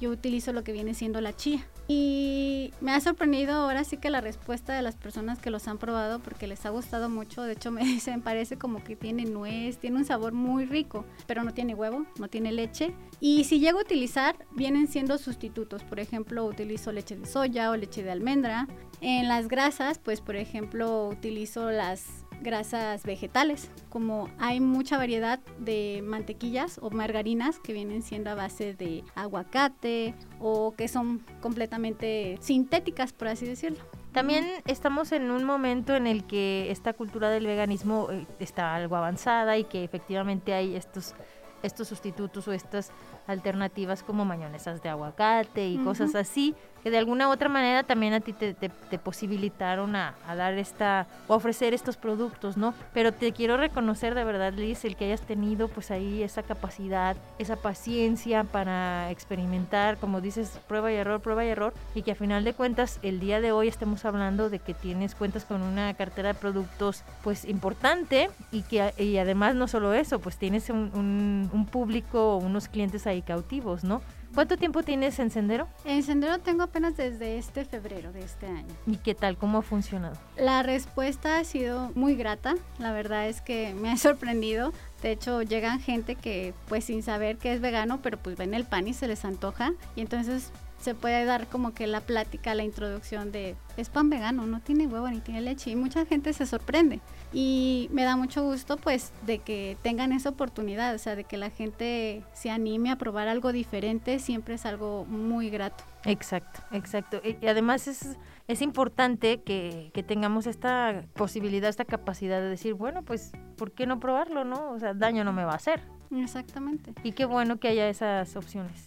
yo 0.00 0.10
utilizo 0.10 0.52
lo 0.52 0.62
que 0.62 0.72
viene 0.72 0.94
siendo 0.94 1.20
la 1.20 1.34
chía. 1.34 1.66
Y 1.88 2.47
me 2.80 2.92
ha 2.92 3.00
sorprendido 3.00 3.54
ahora 3.54 3.84
sí 3.84 3.96
que 3.96 4.10
la 4.10 4.20
respuesta 4.20 4.74
de 4.74 4.82
las 4.82 4.96
personas 4.96 5.38
que 5.38 5.50
los 5.50 5.66
han 5.68 5.78
probado 5.78 6.20
porque 6.20 6.46
les 6.46 6.64
ha 6.66 6.70
gustado 6.70 7.08
mucho. 7.08 7.42
De 7.42 7.52
hecho 7.52 7.70
me 7.72 7.84
dicen, 7.84 8.22
parece 8.22 8.56
como 8.56 8.82
que 8.84 8.96
tiene 8.96 9.24
nuez, 9.24 9.78
tiene 9.78 9.96
un 9.96 10.04
sabor 10.04 10.32
muy 10.32 10.64
rico, 10.64 11.04
pero 11.26 11.44
no 11.44 11.52
tiene 11.52 11.74
huevo, 11.74 12.06
no 12.18 12.28
tiene 12.28 12.52
leche. 12.52 12.94
Y 13.20 13.44
si 13.44 13.60
llego 13.60 13.78
a 13.78 13.82
utilizar, 13.82 14.36
vienen 14.52 14.88
siendo 14.88 15.18
sustitutos. 15.18 15.82
Por 15.82 16.00
ejemplo, 16.00 16.44
utilizo 16.44 16.92
leche 16.92 17.16
de 17.16 17.26
soya 17.26 17.70
o 17.70 17.76
leche 17.76 18.02
de 18.02 18.10
almendra. 18.10 18.68
En 19.00 19.28
las 19.28 19.48
grasas, 19.48 19.98
pues 19.98 20.20
por 20.20 20.36
ejemplo, 20.36 21.08
utilizo 21.08 21.70
las 21.70 22.24
grasas 22.40 23.02
vegetales, 23.04 23.70
como 23.88 24.28
hay 24.38 24.60
mucha 24.60 24.96
variedad 24.96 25.40
de 25.58 26.00
mantequillas 26.04 26.78
o 26.82 26.90
margarinas 26.90 27.58
que 27.58 27.72
vienen 27.72 28.02
siendo 28.02 28.30
a 28.30 28.34
base 28.34 28.74
de 28.74 29.04
aguacate 29.14 30.14
o 30.40 30.72
que 30.72 30.88
son 30.88 31.24
completamente 31.40 32.36
sintéticas, 32.40 33.12
por 33.12 33.28
así 33.28 33.46
decirlo. 33.46 33.78
También 34.12 34.46
estamos 34.66 35.12
en 35.12 35.30
un 35.30 35.44
momento 35.44 35.94
en 35.94 36.06
el 36.06 36.24
que 36.24 36.70
esta 36.70 36.92
cultura 36.92 37.30
del 37.30 37.46
veganismo 37.46 38.08
eh, 38.10 38.26
está 38.40 38.74
algo 38.74 38.96
avanzada 38.96 39.58
y 39.58 39.64
que 39.64 39.84
efectivamente 39.84 40.54
hay 40.54 40.76
estos 40.76 41.14
estos 41.62 41.88
sustitutos 41.88 42.46
o 42.48 42.52
estas 42.52 42.92
alternativas 43.26 44.02
como 44.02 44.24
mayonesas 44.24 44.82
de 44.82 44.88
aguacate 44.88 45.68
y 45.68 45.78
cosas 45.78 46.14
así. 46.14 46.54
Que 46.82 46.90
de 46.90 46.98
alguna 46.98 47.28
u 47.28 47.32
otra 47.32 47.48
manera 47.48 47.82
también 47.82 48.12
a 48.12 48.20
ti 48.20 48.32
te, 48.32 48.54
te, 48.54 48.98
posibilitaron 48.98 49.96
a, 49.96 50.14
dar 50.36 50.54
esta, 50.54 51.06
o 51.26 51.34
ofrecer 51.34 51.74
estos 51.74 51.96
productos, 51.96 52.56
¿no? 52.56 52.74
Pero 52.92 53.12
te 53.12 53.32
quiero 53.32 53.56
reconocer 53.56 54.14
de 54.14 54.24
verdad, 54.24 54.52
Liz, 54.52 54.84
el 54.84 54.96
que 54.96 55.06
hayas 55.06 55.22
tenido 55.22 55.68
pues 55.68 55.90
ahí 55.90 56.22
esa 56.22 56.42
capacidad, 56.42 57.16
esa 57.38 57.56
paciencia 57.56 58.44
para 58.44 59.10
experimentar, 59.10 59.98
como 59.98 60.20
dices, 60.20 60.60
prueba 60.68 60.92
y 60.92 60.96
error, 60.96 61.20
prueba 61.20 61.44
y 61.44 61.48
error, 61.48 61.72
y 61.94 62.02
que 62.02 62.12
a 62.12 62.14
final 62.14 62.44
de 62.44 62.54
cuentas 62.54 62.98
el 63.02 63.20
día 63.20 63.40
de 63.40 63.52
hoy 63.52 63.68
estemos 63.68 64.04
hablando 64.04 64.50
de 64.50 64.58
que 64.58 64.74
tienes 64.74 65.14
cuentas 65.14 65.44
con 65.44 65.62
una 65.62 65.94
cartera 65.94 66.32
de 66.32 66.34
productos 66.34 67.02
pues 67.22 67.44
importante 67.44 68.30
y 68.52 68.62
que 68.62 68.92
y 68.98 69.18
además 69.18 69.54
no 69.54 69.68
solo 69.68 69.92
eso, 69.94 70.18
pues 70.18 70.36
tienes 70.36 70.70
un, 70.70 70.90
un, 70.94 71.50
un 71.52 71.66
público, 71.66 72.36
unos 72.36 72.68
clientes 72.68 73.06
ahí 73.06 73.22
cautivos, 73.22 73.84
¿no? 73.84 74.02
¿Cuánto 74.34 74.56
tiempo 74.56 74.82
tienes 74.82 75.18
en 75.18 75.30
Sendero? 75.30 75.68
En 75.84 76.02
Sendero 76.02 76.38
tengo 76.38 76.62
apenas 76.62 76.96
desde 76.96 77.38
este 77.38 77.64
febrero 77.64 78.12
de 78.12 78.20
este 78.20 78.46
año. 78.46 78.74
¿Y 78.86 78.96
qué 78.96 79.14
tal? 79.14 79.36
¿Cómo 79.36 79.58
ha 79.58 79.62
funcionado? 79.62 80.16
La 80.36 80.62
respuesta 80.62 81.38
ha 81.38 81.44
sido 81.44 81.90
muy 81.94 82.14
grata. 82.14 82.54
La 82.78 82.92
verdad 82.92 83.26
es 83.28 83.40
que 83.40 83.74
me 83.74 83.90
ha 83.90 83.96
sorprendido. 83.96 84.72
De 85.02 85.12
hecho, 85.12 85.42
llegan 85.42 85.80
gente 85.80 86.14
que 86.14 86.54
pues 86.68 86.84
sin 86.84 87.02
saber 87.02 87.38
que 87.38 87.52
es 87.52 87.60
vegano, 87.60 88.00
pero 88.02 88.18
pues 88.18 88.36
ven 88.36 88.54
el 88.54 88.64
pan 88.64 88.86
y 88.86 88.94
se 88.94 89.08
les 89.08 89.24
antoja. 89.24 89.72
Y 89.96 90.02
entonces 90.02 90.52
se 90.80 90.94
puede 90.94 91.24
dar 91.24 91.48
como 91.48 91.74
que 91.74 91.86
la 91.86 92.00
plática, 92.00 92.54
la 92.54 92.64
introducción 92.64 93.32
de 93.32 93.56
es 93.76 93.88
pan 93.88 94.10
vegano, 94.10 94.46
no 94.46 94.60
tiene 94.60 94.86
huevo 94.86 95.08
ni 95.08 95.20
tiene 95.20 95.40
leche 95.40 95.70
y 95.70 95.76
mucha 95.76 96.04
gente 96.04 96.32
se 96.32 96.46
sorprende 96.46 97.00
y 97.32 97.88
me 97.92 98.04
da 98.04 98.16
mucho 98.16 98.42
gusto 98.42 98.76
pues 98.76 99.12
de 99.26 99.38
que 99.38 99.76
tengan 99.82 100.12
esa 100.12 100.30
oportunidad, 100.30 100.94
o 100.94 100.98
sea, 100.98 101.14
de 101.14 101.24
que 101.24 101.36
la 101.36 101.50
gente 101.50 102.22
se 102.32 102.50
anime 102.50 102.90
a 102.90 102.96
probar 102.96 103.28
algo 103.28 103.52
diferente, 103.52 104.18
siempre 104.18 104.54
es 104.54 104.66
algo 104.66 105.04
muy 105.04 105.50
grato. 105.50 105.84
Exacto, 106.04 106.60
exacto. 106.72 107.20
Y 107.24 107.46
además 107.46 107.86
es, 107.88 108.16
es 108.46 108.62
importante 108.62 109.42
que, 109.42 109.90
que 109.92 110.02
tengamos 110.02 110.46
esta 110.46 111.04
posibilidad, 111.14 111.68
esta 111.68 111.84
capacidad 111.84 112.40
de 112.40 112.48
decir, 112.48 112.74
bueno, 112.74 113.02
pues, 113.02 113.32
¿por 113.56 113.72
qué 113.72 113.86
no 113.86 114.00
probarlo, 114.00 114.44
no? 114.44 114.70
O 114.70 114.78
sea, 114.78 114.94
daño 114.94 115.24
no 115.24 115.32
me 115.32 115.44
va 115.44 115.52
a 115.52 115.56
hacer. 115.56 115.82
Exactamente. 116.10 116.92
Y 117.02 117.12
qué 117.12 117.24
bueno 117.24 117.58
que 117.58 117.68
haya 117.68 117.88
esas 117.88 118.36
opciones. 118.36 118.86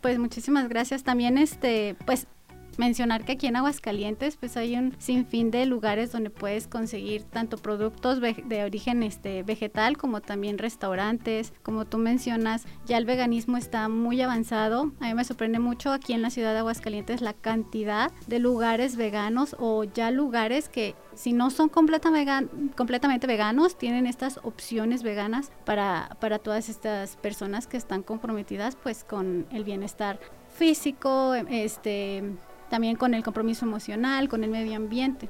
Pues 0.00 0.18
muchísimas 0.18 0.68
gracias. 0.68 1.02
También 1.02 1.38
este, 1.38 1.96
pues 2.06 2.26
mencionar 2.78 3.24
que 3.24 3.32
aquí 3.32 3.46
en 3.46 3.56
Aguascalientes 3.56 4.36
pues 4.36 4.56
hay 4.56 4.76
un 4.76 4.94
sinfín 4.98 5.50
de 5.50 5.66
lugares 5.66 6.12
donde 6.12 6.30
puedes 6.30 6.66
conseguir 6.66 7.22
tanto 7.24 7.56
productos 7.58 8.20
de 8.20 8.64
origen 8.64 9.02
este 9.02 9.42
vegetal 9.42 9.96
como 9.96 10.20
también 10.20 10.58
restaurantes. 10.58 11.52
Como 11.62 11.84
tú 11.84 11.98
mencionas 11.98 12.64
ya 12.86 12.98
el 12.98 13.04
veganismo 13.04 13.56
está 13.56 13.88
muy 13.88 14.20
avanzado. 14.20 14.92
A 15.00 15.06
mí 15.06 15.14
me 15.14 15.24
sorprende 15.24 15.58
mucho 15.58 15.92
aquí 15.92 16.12
en 16.12 16.22
la 16.22 16.30
ciudad 16.30 16.52
de 16.52 16.60
Aguascalientes 16.60 17.20
la 17.20 17.34
cantidad 17.34 18.10
de 18.26 18.38
lugares 18.38 18.96
veganos 18.96 19.56
o 19.58 19.84
ya 19.84 20.10
lugares 20.10 20.68
que 20.68 20.94
si 21.14 21.32
no 21.32 21.50
son 21.50 21.68
completamente 21.68 23.26
veganos, 23.26 23.76
tienen 23.76 24.06
estas 24.06 24.40
opciones 24.42 25.02
veganas 25.02 25.52
para, 25.64 26.16
para 26.20 26.38
todas 26.38 26.68
estas 26.68 27.16
personas 27.16 27.66
que 27.66 27.76
están 27.76 28.02
comprometidas 28.02 28.76
pues 28.76 29.04
con 29.04 29.46
el 29.50 29.64
bienestar 29.64 30.18
físico, 30.48 31.34
este, 31.34 32.22
también 32.72 32.96
con 32.96 33.12
el 33.12 33.22
compromiso 33.22 33.66
emocional, 33.66 34.30
con 34.30 34.44
el 34.44 34.50
medio 34.50 34.76
ambiente. 34.76 35.28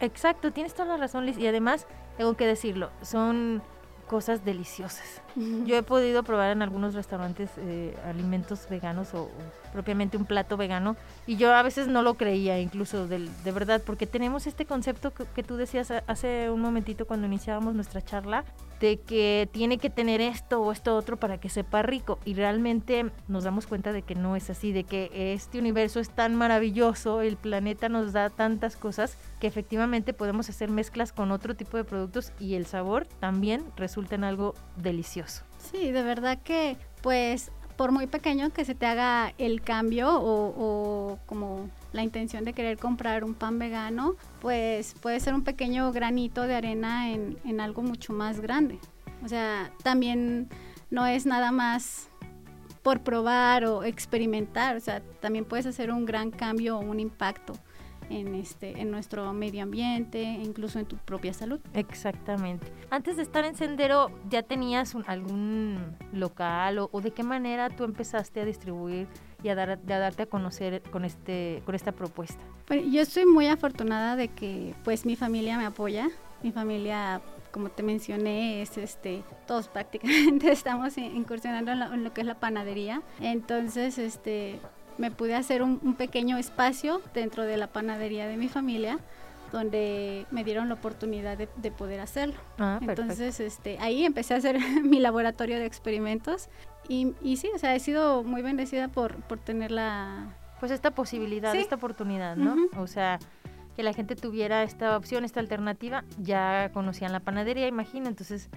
Exacto, 0.00 0.52
tienes 0.52 0.72
toda 0.72 0.88
la 0.88 0.96
razón, 0.96 1.26
Liz. 1.26 1.36
Y 1.36 1.46
además, 1.46 1.86
tengo 2.16 2.34
que 2.34 2.46
decirlo, 2.46 2.90
son 3.02 3.62
cosas 4.06 4.42
deliciosas. 4.42 5.20
Yo 5.64 5.76
he 5.76 5.82
podido 5.82 6.22
probar 6.22 6.52
en 6.52 6.62
algunos 6.62 6.94
restaurantes 6.94 7.50
eh, 7.58 7.94
alimentos 8.06 8.66
veganos 8.70 9.12
o, 9.14 9.28
propiamente 9.72 10.16
un 10.16 10.24
plato 10.24 10.56
vegano 10.56 10.96
y 11.26 11.36
yo 11.36 11.52
a 11.52 11.62
veces 11.62 11.86
no 11.86 12.00
lo 12.00 12.14
creía 12.14 12.58
incluso 12.58 13.06
de, 13.06 13.28
verdad 13.44 13.82
porque 13.84 14.06
tenemos 14.06 14.46
este 14.46 14.64
concepto 14.64 15.12
que, 15.12 15.26
que, 15.26 15.42
tú 15.42 15.56
decías 15.56 15.92
hace 16.06 16.50
un 16.50 16.62
momentito 16.62 17.06
cuando 17.06 17.26
iniciábamos 17.26 17.74
nuestra 17.74 18.00
charla 18.00 18.46
de 18.80 18.98
que 18.98 19.48
tiene 19.52 19.76
que 19.76 19.90
tener 19.90 20.22
esto 20.22 20.62
o 20.62 20.72
esto 20.72 20.96
otro 20.96 21.18
para 21.18 21.38
que 21.38 21.50
sepa 21.50 21.82
rico 21.82 22.18
y 22.24 22.32
realmente 22.32 23.10
nos 23.28 23.44
damos 23.44 23.66
cuenta 23.66 23.92
de 23.92 24.00
que 24.00 24.14
no 24.14 24.34
es 24.34 24.48
así, 24.48 24.72
de 24.72 24.84
que 24.84 25.34
este 25.34 25.58
universo 25.58 26.00
es 26.00 26.08
tan 26.10 26.34
maravilloso, 26.34 27.20
el 27.20 27.36
planeta 27.36 27.88
nos 27.88 28.12
da 28.12 28.30
tantas 28.30 28.76
cosas 28.76 29.16
que 29.40 29.46
efectivamente 29.46 30.14
podemos 30.14 30.48
hacer 30.48 30.70
mezclas 30.70 31.12
con 31.12 31.32
otro 31.32 31.54
tipo 31.54 31.76
de 31.76 31.84
productos 31.84 32.32
y 32.40 32.54
el 32.54 32.66
sabor 32.66 33.06
también 33.20 33.64
resulta 33.76 34.14
en 34.14 34.24
algo 34.24 34.54
delicioso. 34.76 35.25
Sí, 35.70 35.90
de 35.90 36.02
verdad 36.02 36.38
que 36.42 36.76
pues 37.02 37.50
por 37.76 37.92
muy 37.92 38.06
pequeño 38.06 38.50
que 38.50 38.64
se 38.64 38.74
te 38.74 38.86
haga 38.86 39.34
el 39.38 39.60
cambio 39.60 40.08
o, 40.10 41.18
como 41.26 41.68
la 41.92 42.02
intención 42.02 42.44
de 42.44 42.52
querer 42.52 42.78
comprar 42.78 43.22
un 43.24 43.34
pan 43.34 43.58
vegano, 43.58 44.16
pues 44.40 44.94
puede 45.00 45.20
ser 45.20 45.34
un 45.34 45.44
pequeño 45.44 45.92
granito 45.92 46.42
de 46.42 46.54
arena 46.54 47.10
en, 47.10 47.38
en 47.44 47.60
algo 47.60 47.82
mucho 47.82 48.12
más 48.12 48.40
grande. 48.40 48.78
O 49.22 49.28
sea, 49.28 49.70
también 49.82 50.48
no 50.90 51.06
es 51.06 51.26
nada 51.26 51.52
más 51.52 52.08
por 52.82 53.00
probar 53.00 53.64
o 53.64 53.82
experimentar, 53.82 54.76
o 54.76 54.80
sea, 54.80 55.02
también 55.20 55.44
puedes 55.44 55.66
hacer 55.66 55.90
un 55.90 56.06
gran 56.06 56.30
cambio 56.30 56.78
o 56.78 56.80
un 56.80 57.00
impacto 57.00 57.54
en 58.10 58.34
este 58.34 58.80
en 58.80 58.90
nuestro 58.90 59.32
medio 59.32 59.62
ambiente, 59.62 60.22
incluso 60.22 60.78
en 60.78 60.86
tu 60.86 60.96
propia 60.96 61.32
salud. 61.32 61.60
Exactamente. 61.74 62.66
Antes 62.90 63.16
de 63.16 63.22
estar 63.22 63.44
en 63.44 63.56
Sendero, 63.56 64.10
¿ya 64.28 64.42
tenías 64.42 64.94
algún 65.06 65.96
local 66.12 66.78
o, 66.78 67.00
de 67.00 67.10
qué 67.10 67.22
manera 67.22 67.70
tú 67.70 67.84
empezaste 67.84 68.40
a 68.40 68.44
distribuir 68.44 69.06
y 69.42 69.48
a, 69.48 69.54
dar, 69.54 69.70
a 69.70 69.76
darte 69.76 70.24
a 70.24 70.26
conocer 70.26 70.82
con 70.90 71.04
este 71.04 71.62
con 71.64 71.74
esta 71.74 71.92
propuesta? 71.92 72.42
Pues 72.66 72.84
yo 72.90 73.00
estoy 73.00 73.26
muy 73.26 73.46
afortunada 73.46 74.16
de 74.16 74.28
que 74.28 74.74
pues 74.84 75.06
mi 75.06 75.16
familia 75.16 75.56
me 75.58 75.66
apoya, 75.66 76.08
mi 76.42 76.52
familia 76.52 77.20
como 77.56 77.70
te 77.70 77.82
mencioné, 77.82 78.60
es 78.60 78.76
este, 78.76 79.22
todos 79.46 79.68
prácticamente 79.68 80.52
estamos 80.52 80.98
incursionando 80.98 81.72
en, 81.72 81.80
en, 81.80 82.04
lo 82.04 82.12
que 82.12 82.20
es 82.20 82.26
la 82.26 82.34
panadería. 82.34 83.00
Entonces, 83.18 83.96
este, 83.96 84.60
me 84.98 85.10
pude 85.10 85.34
hacer 85.34 85.62
un, 85.62 85.94
pequeño 85.94 86.36
espacio 86.36 87.00
dentro 87.14 87.44
de 87.44 87.56
la 87.56 87.68
panadería 87.68 88.26
de 88.26 88.36
mi 88.36 88.48
familia 88.48 88.98
donde 89.52 90.26
me 90.32 90.42
dieron 90.42 90.68
la 90.68 90.74
oportunidad 90.74 91.38
de, 91.38 91.70
poder 91.70 92.00
hacerlo. 92.00 92.34
Ah, 92.58 92.80
Entonces, 92.82 93.38
este, 93.38 93.78
ahí 93.78 94.04
empecé 94.04 94.34
a 94.34 94.38
hacer 94.38 94.58
mi 94.82 94.98
laboratorio 94.98 95.58
de 95.58 95.66
experimentos 95.66 96.48
y, 96.88 97.14
y, 97.22 97.36
sí, 97.36 97.48
o 97.54 97.58
sea, 97.58 97.74
he 97.74 97.80
sido 97.80 98.24
muy 98.24 98.42
bendecida 98.42 98.88
por, 98.88 99.16
por 99.22 99.38
tener 99.38 99.70
la... 99.70 100.34
Pues 100.58 100.72
esta 100.72 100.90
posibilidad, 100.90 101.54
esta 101.54 101.76
oportunidad, 101.76 102.34
¿no? 102.34 102.56
O 102.78 102.86
sea, 102.86 103.18
que 103.76 103.82
la 103.82 103.92
gente 103.92 104.16
tuviera 104.16 104.62
esta 104.62 104.96
opción, 104.96 105.24
esta 105.24 105.38
alternativa, 105.38 106.02
ya 106.18 106.70
conocían 106.72 107.12
la 107.12 107.20
panadería, 107.20 107.68
imagino, 107.68 108.08
entonces 108.08 108.48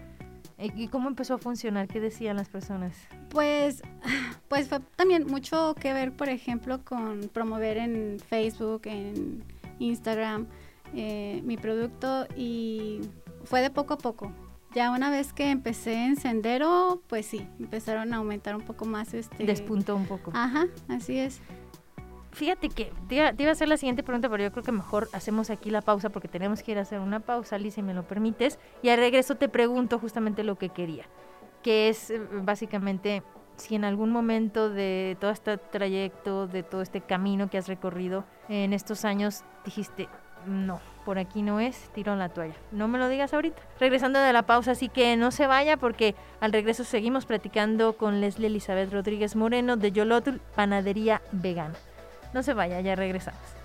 ¿Y 0.59 0.89
cómo 0.89 1.07
empezó 1.07 1.35
a 1.35 1.37
funcionar? 1.37 1.87
¿Qué 1.87 2.01
decían 2.01 2.35
las 2.35 2.49
personas? 2.49 2.93
Pues, 3.29 3.81
pues 4.49 4.67
fue 4.67 4.79
también 4.95 5.27
mucho 5.27 5.75
que 5.79 5.93
ver, 5.93 6.11
por 6.11 6.29
ejemplo, 6.29 6.83
con 6.83 7.29
promover 7.31 7.77
en 7.77 8.19
Facebook, 8.19 8.81
en 8.85 9.43
Instagram, 9.79 10.47
eh, 10.93 11.41
mi 11.45 11.57
producto 11.57 12.27
y 12.35 13.01
fue 13.45 13.61
de 13.61 13.69
poco 13.69 13.93
a 13.93 13.97
poco. 13.97 14.33
Ya 14.73 14.91
una 14.91 15.09
vez 15.09 15.33
que 15.33 15.49
empecé 15.49 15.93
en 16.05 16.15
Sendero, 16.15 17.01
pues 17.07 17.25
sí, 17.25 17.47
empezaron 17.59 18.13
a 18.13 18.17
aumentar 18.17 18.55
un 18.55 18.61
poco 18.61 18.85
más 18.85 19.13
este... 19.13 19.43
Despuntó 19.43 19.95
un 19.95 20.05
poco. 20.05 20.31
Ajá, 20.35 20.67
así 20.87 21.17
es 21.17 21.41
fíjate 22.31 22.69
que 22.69 22.91
te 23.07 23.15
iba, 23.15 23.49
a 23.49 23.51
hacer 23.51 23.67
la 23.67 23.77
siguiente 23.77 24.03
pregunta, 24.03 24.29
pero 24.29 24.43
yo 24.43 24.51
creo 24.51 24.63
que 24.63 24.71
mejor 24.71 25.09
hacemos 25.13 25.49
aquí 25.49 25.69
la 25.69 25.81
pausa 25.81 26.09
porque 26.09 26.27
tenemos 26.27 26.63
que 26.63 26.71
ir 26.71 26.77
a 26.77 26.81
hacer 26.81 26.99
una 26.99 27.19
pausa, 27.19 27.57
Liz, 27.57 27.75
si 27.75 27.81
me 27.81 27.93
lo 27.93 28.07
permites. 28.07 28.59
Y 28.81 28.89
al 28.89 28.99
regreso 28.99 29.35
te 29.35 29.49
pregunto 29.49 29.99
justamente 29.99 30.43
lo 30.43 30.57
que 30.57 30.69
quería, 30.69 31.05
que 31.63 31.89
es 31.89 32.09
eh, 32.09 32.21
básicamente 32.43 33.23
si 33.59 33.75
en 33.75 33.83
algún 33.83 34.11
momento 34.11 34.69
de 34.69 35.17
todo 35.19 35.31
este 35.31 35.57
trayecto, 35.57 36.47
de 36.47 36.63
todo 36.63 36.81
este 36.81 37.01
camino 37.01 37.49
que 37.49 37.57
has 37.57 37.67
recorrido 37.67 38.23
en 38.47 38.73
estos 38.73 39.05
años, 39.05 39.43
dijiste, 39.65 40.07
no, 40.45 40.79
por 41.05 41.19
aquí 41.19 41.41
no 41.41 41.59
es, 41.59 41.89
tiro 41.93 42.15
la 42.15 42.29
toalla. 42.29 42.55
No 42.71 42.87
me 42.87 42.97
lo 42.97 43.09
digas 43.09 43.33
ahorita. 43.33 43.61
Regresando 43.79 44.19
de 44.19 44.33
la 44.33 44.43
pausa, 44.43 44.71
así 44.71 44.89
que 44.89 45.15
no 45.17 45.31
se 45.31 45.47
vaya 45.47 45.77
porque 45.77 46.15
al 46.39 46.53
regreso 46.53 46.83
seguimos 46.83 47.25
platicando 47.25 47.93
con 47.97 48.21
Leslie 48.21 48.47
Elizabeth 48.47 48.91
Rodríguez 48.91 49.35
Moreno 49.35 49.77
de 49.77 49.91
Yolotl 49.91 50.37
Panadería 50.55 51.21
Vegana. 51.31 51.75
No 52.33 52.43
se 52.43 52.53
vaya, 52.53 52.79
ya 52.81 52.95
regresamos. 52.95 53.58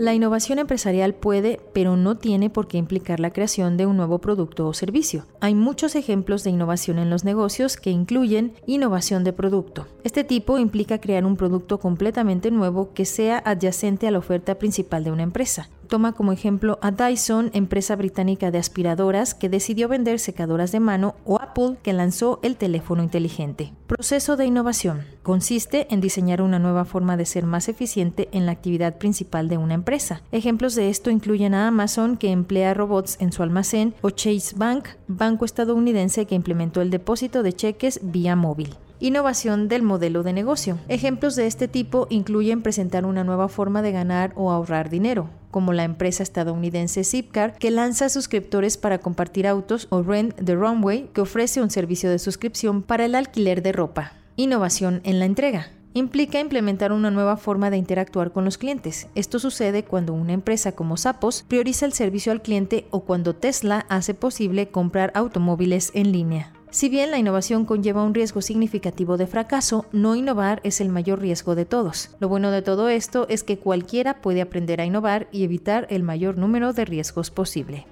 La 0.00 0.14
innovación 0.14 0.58
empresarial 0.58 1.12
puede, 1.12 1.60
pero 1.74 1.94
no 1.94 2.16
tiene 2.16 2.48
por 2.48 2.68
qué 2.68 2.78
implicar 2.78 3.20
la 3.20 3.34
creación 3.34 3.76
de 3.76 3.84
un 3.84 3.98
nuevo 3.98 4.18
producto 4.18 4.66
o 4.66 4.72
servicio. 4.72 5.26
Hay 5.40 5.54
muchos 5.54 5.94
ejemplos 5.94 6.42
de 6.42 6.48
innovación 6.48 6.98
en 6.98 7.10
los 7.10 7.22
negocios 7.22 7.76
que 7.76 7.90
incluyen 7.90 8.54
innovación 8.66 9.24
de 9.24 9.34
producto. 9.34 9.86
Este 10.02 10.24
tipo 10.24 10.58
implica 10.58 11.02
crear 11.02 11.26
un 11.26 11.36
producto 11.36 11.78
completamente 11.78 12.50
nuevo 12.50 12.94
que 12.94 13.04
sea 13.04 13.42
adyacente 13.44 14.08
a 14.08 14.10
la 14.10 14.18
oferta 14.20 14.54
principal 14.54 15.04
de 15.04 15.12
una 15.12 15.22
empresa 15.22 15.68
toma 15.90 16.12
como 16.12 16.32
ejemplo 16.32 16.78
a 16.80 16.92
Dyson, 16.92 17.50
empresa 17.52 17.96
británica 17.96 18.50
de 18.50 18.56
aspiradoras 18.58 19.34
que 19.34 19.50
decidió 19.50 19.88
vender 19.88 20.18
secadoras 20.18 20.72
de 20.72 20.80
mano, 20.80 21.16
o 21.26 21.38
Apple, 21.38 21.76
que 21.82 21.92
lanzó 21.92 22.38
el 22.42 22.56
teléfono 22.56 23.02
inteligente. 23.02 23.74
Proceso 23.86 24.36
de 24.36 24.46
innovación. 24.46 25.04
Consiste 25.22 25.92
en 25.92 26.00
diseñar 26.00 26.40
una 26.40 26.58
nueva 26.58 26.86
forma 26.86 27.18
de 27.18 27.26
ser 27.26 27.44
más 27.44 27.68
eficiente 27.68 28.28
en 28.32 28.46
la 28.46 28.52
actividad 28.52 28.96
principal 28.96 29.48
de 29.48 29.58
una 29.58 29.74
empresa. 29.74 30.22
Ejemplos 30.32 30.74
de 30.76 30.88
esto 30.88 31.10
incluyen 31.10 31.52
a 31.54 31.66
Amazon, 31.66 32.16
que 32.16 32.30
emplea 32.30 32.72
robots 32.72 33.16
en 33.20 33.32
su 33.32 33.42
almacén, 33.42 33.94
o 34.00 34.10
Chase 34.10 34.54
Bank, 34.56 34.88
banco 35.08 35.44
estadounidense 35.44 36.24
que 36.24 36.36
implementó 36.36 36.80
el 36.80 36.90
depósito 36.90 37.42
de 37.42 37.52
cheques 37.52 38.00
vía 38.02 38.36
móvil. 38.36 38.76
Innovación 39.02 39.68
del 39.68 39.82
modelo 39.82 40.22
de 40.22 40.34
negocio. 40.34 40.78
Ejemplos 40.88 41.34
de 41.34 41.46
este 41.46 41.68
tipo 41.68 42.06
incluyen 42.10 42.60
presentar 42.60 43.06
una 43.06 43.24
nueva 43.24 43.48
forma 43.48 43.80
de 43.80 43.92
ganar 43.92 44.34
o 44.36 44.50
ahorrar 44.50 44.90
dinero, 44.90 45.30
como 45.50 45.72
la 45.72 45.84
empresa 45.84 46.22
estadounidense 46.22 47.02
Zipcar, 47.02 47.56
que 47.56 47.70
lanza 47.70 48.10
suscriptores 48.10 48.76
para 48.76 48.98
compartir 48.98 49.46
autos, 49.46 49.86
o 49.88 50.02
Rent 50.02 50.34
the 50.44 50.54
Runway, 50.54 51.08
que 51.14 51.22
ofrece 51.22 51.62
un 51.62 51.70
servicio 51.70 52.10
de 52.10 52.18
suscripción 52.18 52.82
para 52.82 53.06
el 53.06 53.14
alquiler 53.14 53.62
de 53.62 53.72
ropa. 53.72 54.12
Innovación 54.36 55.00
en 55.04 55.18
la 55.18 55.24
entrega. 55.24 55.68
Implica 55.94 56.38
implementar 56.38 56.92
una 56.92 57.10
nueva 57.10 57.38
forma 57.38 57.70
de 57.70 57.78
interactuar 57.78 58.32
con 58.32 58.44
los 58.44 58.58
clientes. 58.58 59.08
Esto 59.14 59.38
sucede 59.38 59.82
cuando 59.82 60.12
una 60.12 60.34
empresa 60.34 60.72
como 60.72 60.98
Sapos 60.98 61.42
prioriza 61.48 61.86
el 61.86 61.94
servicio 61.94 62.32
al 62.32 62.42
cliente 62.42 62.86
o 62.90 63.00
cuando 63.00 63.34
Tesla 63.34 63.86
hace 63.88 64.12
posible 64.12 64.68
comprar 64.68 65.10
automóviles 65.14 65.90
en 65.94 66.12
línea. 66.12 66.52
Si 66.70 66.88
bien 66.88 67.10
la 67.10 67.18
innovación 67.18 67.64
conlleva 67.64 68.04
un 68.04 68.14
riesgo 68.14 68.40
significativo 68.40 69.16
de 69.16 69.26
fracaso, 69.26 69.86
no 69.90 70.14
innovar 70.14 70.60
es 70.62 70.80
el 70.80 70.88
mayor 70.88 71.20
riesgo 71.20 71.56
de 71.56 71.64
todos. 71.64 72.10
Lo 72.20 72.28
bueno 72.28 72.52
de 72.52 72.62
todo 72.62 72.88
esto 72.88 73.26
es 73.28 73.42
que 73.42 73.58
cualquiera 73.58 74.20
puede 74.20 74.40
aprender 74.40 74.80
a 74.80 74.84
innovar 74.84 75.28
y 75.32 75.42
evitar 75.42 75.88
el 75.90 76.04
mayor 76.04 76.38
número 76.38 76.72
de 76.72 76.84
riesgos 76.84 77.32
posible. 77.32 77.86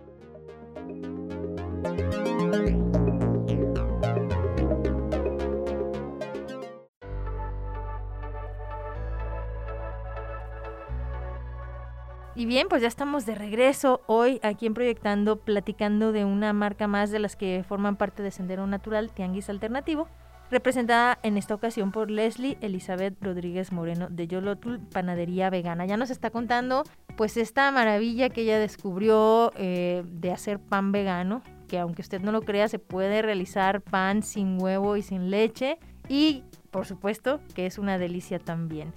Y 12.38 12.46
bien, 12.46 12.68
pues 12.68 12.82
ya 12.82 12.86
estamos 12.86 13.26
de 13.26 13.34
regreso 13.34 14.00
hoy 14.06 14.38
aquí 14.44 14.66
en 14.66 14.74
Proyectando, 14.74 15.40
platicando 15.40 16.12
de 16.12 16.24
una 16.24 16.52
marca 16.52 16.86
más 16.86 17.10
de 17.10 17.18
las 17.18 17.34
que 17.34 17.64
forman 17.66 17.96
parte 17.96 18.22
de 18.22 18.30
Sendero 18.30 18.64
Natural, 18.68 19.10
Tianguis 19.10 19.50
Alternativo, 19.50 20.06
representada 20.48 21.18
en 21.24 21.36
esta 21.36 21.56
ocasión 21.56 21.90
por 21.90 22.12
Leslie 22.12 22.56
Elizabeth 22.60 23.20
Rodríguez 23.20 23.72
Moreno 23.72 24.06
de 24.08 24.28
Yolotul 24.28 24.78
Panadería 24.78 25.50
Vegana. 25.50 25.84
Ya 25.84 25.96
nos 25.96 26.10
está 26.10 26.30
contando 26.30 26.84
pues 27.16 27.36
esta 27.36 27.72
maravilla 27.72 28.28
que 28.28 28.42
ella 28.42 28.60
descubrió 28.60 29.50
eh, 29.56 30.04
de 30.06 30.30
hacer 30.30 30.60
pan 30.60 30.92
vegano, 30.92 31.42
que 31.66 31.80
aunque 31.80 32.02
usted 32.02 32.20
no 32.20 32.30
lo 32.30 32.42
crea, 32.42 32.68
se 32.68 32.78
puede 32.78 33.20
realizar 33.20 33.80
pan 33.80 34.22
sin 34.22 34.62
huevo 34.62 34.96
y 34.96 35.02
sin 35.02 35.32
leche 35.32 35.80
y 36.08 36.44
por 36.70 36.86
supuesto 36.86 37.40
que 37.56 37.66
es 37.66 37.78
una 37.78 37.98
delicia 37.98 38.38
también. 38.38 38.92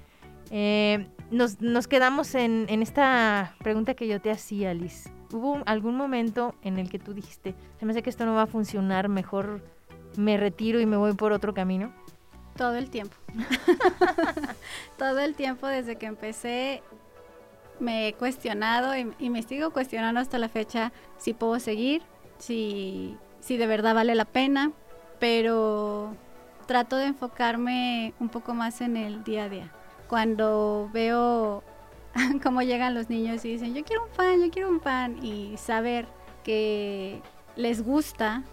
Eh, 0.51 1.08
nos, 1.31 1.62
nos, 1.62 1.88
quedamos 1.88 2.36
en, 2.36 2.65
en, 2.67 2.81
esta 2.81 3.55
pregunta 3.60 3.93
que 3.93 4.05
yo 4.05 4.20
te 4.20 4.31
hacía, 4.31 4.74
Liz. 4.74 5.10
¿Hubo 5.31 5.62
algún 5.65 5.96
momento 5.96 6.55
en 6.62 6.77
el 6.77 6.89
que 6.89 7.00
tú 7.00 7.13
dijiste, 7.13 7.55
se 7.79 7.86
me 7.86 7.93
hace 7.93 8.03
que 8.03 8.10
esto 8.10 8.25
no 8.25 8.34
va 8.36 8.43
a 8.43 8.48
funcionar, 8.48 9.08
mejor 9.08 9.62
me 10.17 10.36
retiro 10.36 10.81
y 10.81 10.86
me 10.86 10.98
voy 10.98 11.13
por 11.13 11.31
otro 11.31 11.53
camino? 11.53 11.93
Todo 12.58 12.75
el 12.75 12.89
tiempo. 12.89 13.15
Todo 14.98 15.20
el 15.20 15.36
tiempo 15.36 15.67
desde 15.67 15.96
que 15.96 16.05
empecé 16.05 16.84
me 17.79 18.10
he 18.10 18.13
cuestionado 18.13 18.96
y, 18.98 19.10
y, 19.20 19.29
me 19.29 19.41
sigo 19.43 19.72
cuestionando 19.72 20.20
hasta 20.20 20.38
la 20.38 20.50
fecha 20.50 20.91
si 21.17 21.34
puedo 21.34 21.60
seguir, 21.62 22.03
si, 22.39 23.17
si 23.39 23.55
de 23.55 23.67
verdad 23.67 23.96
vale 23.96 24.15
la 24.15 24.25
pena, 24.25 24.74
pero 25.17 26.13
trato 26.67 26.98
de 26.98 27.05
enfocarme 27.05 28.13
un 28.20 28.27
poco 28.27 28.53
más 28.53 28.81
en 28.81 28.98
el 28.98 29.24
día 29.24 29.46
a 29.46 29.50
día 29.50 29.72
cuando 30.12 30.89
veo 30.91 31.63
cómo 32.44 32.62
llegan 32.63 32.94
los 32.94 33.10
niños 33.10 33.46
y 33.46 33.53
dicen, 33.53 33.74
yo 33.74 33.86
quiero 33.86 34.03
un 34.03 34.10
pan, 34.10 34.41
yo 34.41 34.51
quiero 34.51 34.68
un 34.68 34.82
pan, 34.82 35.24
y 35.24 35.56
saber 35.56 36.06
que 36.43 37.21
les 37.56 37.82
gusta, 37.82 38.43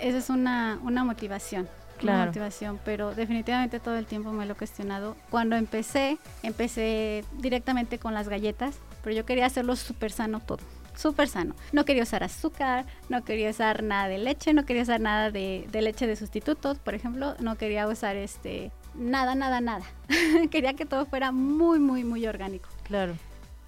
esa 0.00 0.18
es 0.18 0.28
una, 0.28 0.80
una 0.82 1.04
motivación. 1.04 1.68
Claro. 1.98 2.16
Una 2.16 2.26
motivación, 2.26 2.80
pero 2.84 3.14
definitivamente 3.14 3.78
todo 3.78 3.96
el 3.96 4.06
tiempo 4.06 4.32
me 4.32 4.44
lo 4.44 4.54
he 4.54 4.56
cuestionado. 4.56 5.14
Cuando 5.30 5.54
empecé, 5.54 6.18
empecé 6.42 7.24
directamente 7.38 8.00
con 8.00 8.12
las 8.12 8.28
galletas, 8.28 8.74
pero 9.04 9.14
yo 9.14 9.24
quería 9.24 9.46
hacerlo 9.46 9.76
súper 9.76 10.10
sano 10.10 10.40
todo 10.40 10.64
súper 10.96 11.26
sano. 11.26 11.56
No 11.72 11.84
quería 11.84 12.04
usar 12.04 12.22
azúcar, 12.22 12.86
no 13.08 13.24
quería 13.24 13.50
usar 13.50 13.82
nada 13.82 14.06
de 14.06 14.18
leche, 14.18 14.52
no 14.52 14.64
quería 14.64 14.82
usar 14.84 15.00
nada 15.00 15.32
de, 15.32 15.66
de, 15.72 15.82
leche 15.82 16.06
de 16.06 16.14
sustitutos, 16.14 16.78
por 16.78 16.94
ejemplo, 16.94 17.34
no 17.40 17.56
quería 17.56 17.88
usar 17.88 18.14
este 18.14 18.70
nada, 18.94 19.34
nada, 19.34 19.60
nada. 19.60 19.84
Quería 20.50 20.74
que 20.74 20.86
todo 20.86 21.06
fuera 21.06 21.32
muy, 21.32 21.78
muy, 21.78 22.04
muy 22.04 22.26
orgánico. 22.26 22.68
Claro. 22.84 23.14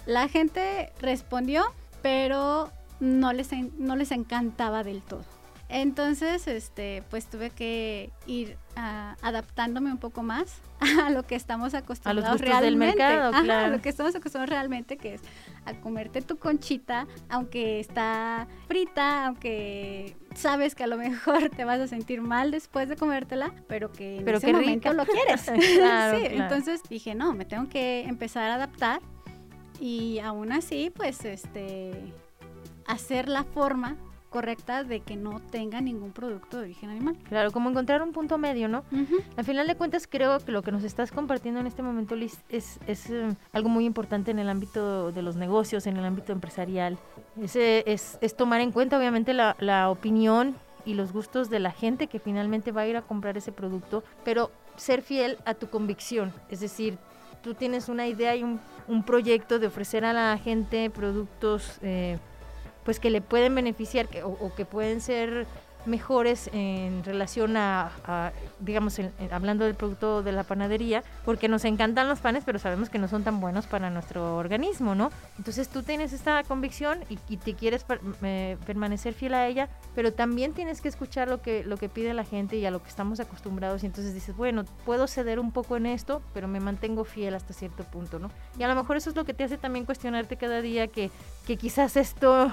La 0.07 0.29
gente 0.29 0.93
respondió, 1.01 1.65
pero 2.03 2.71
no 3.01 3.33
les, 3.33 3.51
no 3.79 3.97
les 3.97 4.13
encantaba 4.13 4.85
del 4.85 5.03
todo. 5.03 5.25
Entonces, 5.69 6.47
este, 6.47 7.03
pues 7.11 7.27
tuve 7.27 7.51
que 7.51 8.13
ir 8.27 8.57
uh, 8.77 9.17
adaptándome 9.21 9.91
un 9.91 9.99
poco 9.99 10.23
más 10.23 10.61
a 11.03 11.11
lo 11.11 11.25
que 11.25 11.35
estamos 11.35 11.75
acostumbrados 11.75 12.29
a 12.29 12.33
los 12.33 12.41
realmente. 12.41 12.65
Del 12.65 12.77
mercado, 12.77 13.31
Ajá, 13.33 13.43
claro. 13.43 13.67
A 13.67 13.69
lo 13.69 13.83
que 13.83 13.89
estamos 13.89 14.15
acostumbrados 14.15 14.51
realmente, 14.51 14.97
que 14.97 15.15
es 15.15 15.23
a 15.65 15.75
comerte 15.75 16.23
tu 16.23 16.39
conchita, 16.39 17.09
aunque 17.29 17.81
está 17.81 18.47
frita, 18.69 19.27
aunque 19.27 20.17
sabes 20.37 20.75
que 20.75 20.85
a 20.85 20.87
lo 20.87 20.97
mejor 20.97 21.51
te 21.51 21.65
vas 21.65 21.81
a 21.81 21.87
sentir 21.87 22.21
mal 22.21 22.51
después 22.51 22.89
de 22.89 22.97
comértela, 22.97 23.53
pero 23.69 23.91
que 23.93 24.19
en 24.19 24.25
pero 24.25 24.39
ese 24.39 24.53
momento 24.53 24.91
rica. 24.91 24.93
lo 24.93 25.07
quieres. 25.07 25.43
claro, 25.77 26.19
sí, 26.19 26.29
claro. 26.29 26.43
entonces 26.43 26.83
dije, 26.89 27.15
no, 27.15 27.35
me 27.35 27.45
tengo 27.45 27.69
que 27.69 28.03
empezar 28.03 28.51
a 28.51 28.55
adaptar 28.55 29.01
y 29.81 30.19
aún 30.21 30.53
así, 30.53 30.91
pues, 30.95 31.25
este, 31.25 31.93
hacer 32.87 33.29
la 33.29 33.45
forma 33.45 33.97
correcta 34.37 34.85
de 34.85 35.01
que 35.01 35.17
no 35.17 35.41
tenga 35.41 35.81
ningún 35.81 36.13
producto 36.13 36.59
de 36.59 36.65
origen 36.65 36.91
animal. 36.91 37.17
Claro, 37.27 37.53
como 37.53 37.71
encontrar 37.71 38.03
un 38.03 38.13
punto 38.13 38.37
medio, 38.37 38.69
¿no? 38.69 38.81
Uh 38.93 38.97
-huh. 38.97 39.23
Al 39.39 39.45
final 39.47 39.67
de 39.67 39.75
cuentas 39.77 40.07
creo 40.07 40.39
que 40.41 40.53
lo 40.53 40.61
que 40.61 40.73
nos 40.73 40.85
estás 40.85 41.11
compartiendo 41.11 41.59
en 41.59 41.67
este 41.67 41.83
momento, 41.83 42.15
Liz, 42.15 42.37
es, 42.51 42.79
es 42.87 43.09
eh, 43.09 43.35
algo 43.53 43.71
muy 43.71 43.87
importante 43.87 44.31
en 44.33 44.39
el 44.39 44.51
ámbito 44.51 45.11
de 45.11 45.23
los 45.23 45.37
negocios, 45.37 45.87
en 45.87 45.97
el 45.97 46.05
ámbito 46.05 46.33
empresarial. 46.33 46.99
Es, 47.41 47.57
es, 47.57 48.19
es 48.21 48.37
tomar 48.37 48.61
en 48.61 48.73
cuenta 48.73 48.99
obviamente 48.99 49.33
la, 49.33 49.57
la 49.59 49.89
opinión 49.89 50.55
y 50.85 50.93
los 50.93 51.15
gustos 51.15 51.49
de 51.49 51.59
la 51.59 51.71
gente 51.71 52.07
que 52.07 52.19
finalmente 52.19 52.73
va 52.73 52.83
a 52.83 52.87
ir 52.87 52.97
a 52.99 53.03
comprar 53.03 53.39
ese 53.39 53.53
producto, 53.53 54.05
pero 54.23 54.51
ser 54.77 55.01
fiel 55.01 55.39
a 55.47 55.55
tu 55.55 55.69
convicción, 55.71 56.31
es 56.51 56.61
decir, 56.61 56.99
tú 57.43 57.55
tienes 57.55 57.89
una 57.89 58.07
idea 58.07 58.37
y 58.37 58.43
un, 58.43 58.61
un 58.87 59.03
proyecto 59.03 59.59
de 59.59 59.67
ofrecer 59.69 60.05
a 60.05 60.13
la 60.13 60.37
gente 60.37 60.91
productos 60.91 61.79
eh, 61.81 62.19
pues 62.87 63.01
que 63.01 63.11
le 63.11 63.21
pueden 63.21 63.55
beneficiar 63.55 64.09
que, 64.09 64.23
o, 64.23 64.55
que 64.57 64.65
pueden 64.65 65.01
ser 65.03 65.47
mejores 65.87 66.51
en 66.53 67.05
relación 67.05 67.57
a, 67.57 68.33
digamos, 68.61 68.99
en, 68.99 69.13
hablando 69.31 69.65
del 69.65 69.75
producto 69.75 70.23
de 70.23 70.33
la 70.33 70.45
panadería, 70.45 71.03
porque 71.25 71.49
nos 71.49 71.65
encantan 71.65 72.09
los 72.09 72.21
panes, 72.21 72.45
pero 72.45 72.59
sabemos 72.59 72.91
que 72.91 72.99
no 72.99 73.09
son 73.09 73.25
tan 73.25 73.41
buenos 73.41 73.67
para 73.67 73.89
nuestro 73.91 74.37
organismo, 74.37 74.95
¿no? 74.95 75.11
Entonces 75.39 75.69
tú 75.69 75.83
tienes 75.83 76.13
esta 76.13 76.43
convicción 76.45 77.05
y, 77.09 77.19
y 77.29 77.37
te 77.37 77.55
quieres 77.55 77.85
per, 77.85 78.01
eh, 78.23 78.57
permanecer 78.67 79.15
fiel 79.15 79.35
a 79.35 79.47
ella, 79.47 79.69
pero 79.95 80.13
también 80.13 80.53
tienes 80.53 80.81
que 80.81 80.89
escuchar 80.89 81.29
lo 81.29 81.41
que, 81.41 81.65
lo 81.65 81.77
que 81.77 81.89
pide 81.89 82.13
la 82.15 82.25
gente 82.25 82.57
y 82.57 82.67
a 82.67 82.71
lo 82.71 82.83
que 82.83 82.89
estamos 82.89 83.21
acostumbrados, 83.21 83.83
y 83.83 83.87
entonces 83.87 84.13
dices, 84.13 84.37
bueno, 84.37 84.65
puedo 84.85 85.07
ceder 85.07 85.39
un 85.39 85.53
poco 85.53 85.77
en 85.77 85.87
esto, 85.87 86.23
pero 86.35 86.49
me 86.49 86.61
mantengo 86.61 87.05
fiel 87.05 87.35
hasta 87.35 87.53
cierto 87.55 87.85
punto, 87.85 88.19
¿no? 88.19 88.31
Y 88.59 88.63
a 88.63 88.69
lo 88.69 88.75
mejor 88.75 88.97
eso 88.97 89.11
es 89.11 89.17
lo 89.17 89.25
que 89.25 89.35
te 89.35 89.45
hace 89.45 89.59
también 89.59 89.85
cuestionarte 89.85 90.37
cada 90.37 90.61
día 90.61 90.89
que, 90.89 91.11
que 91.47 91.57
quizás 91.57 91.97
esto 91.97 92.51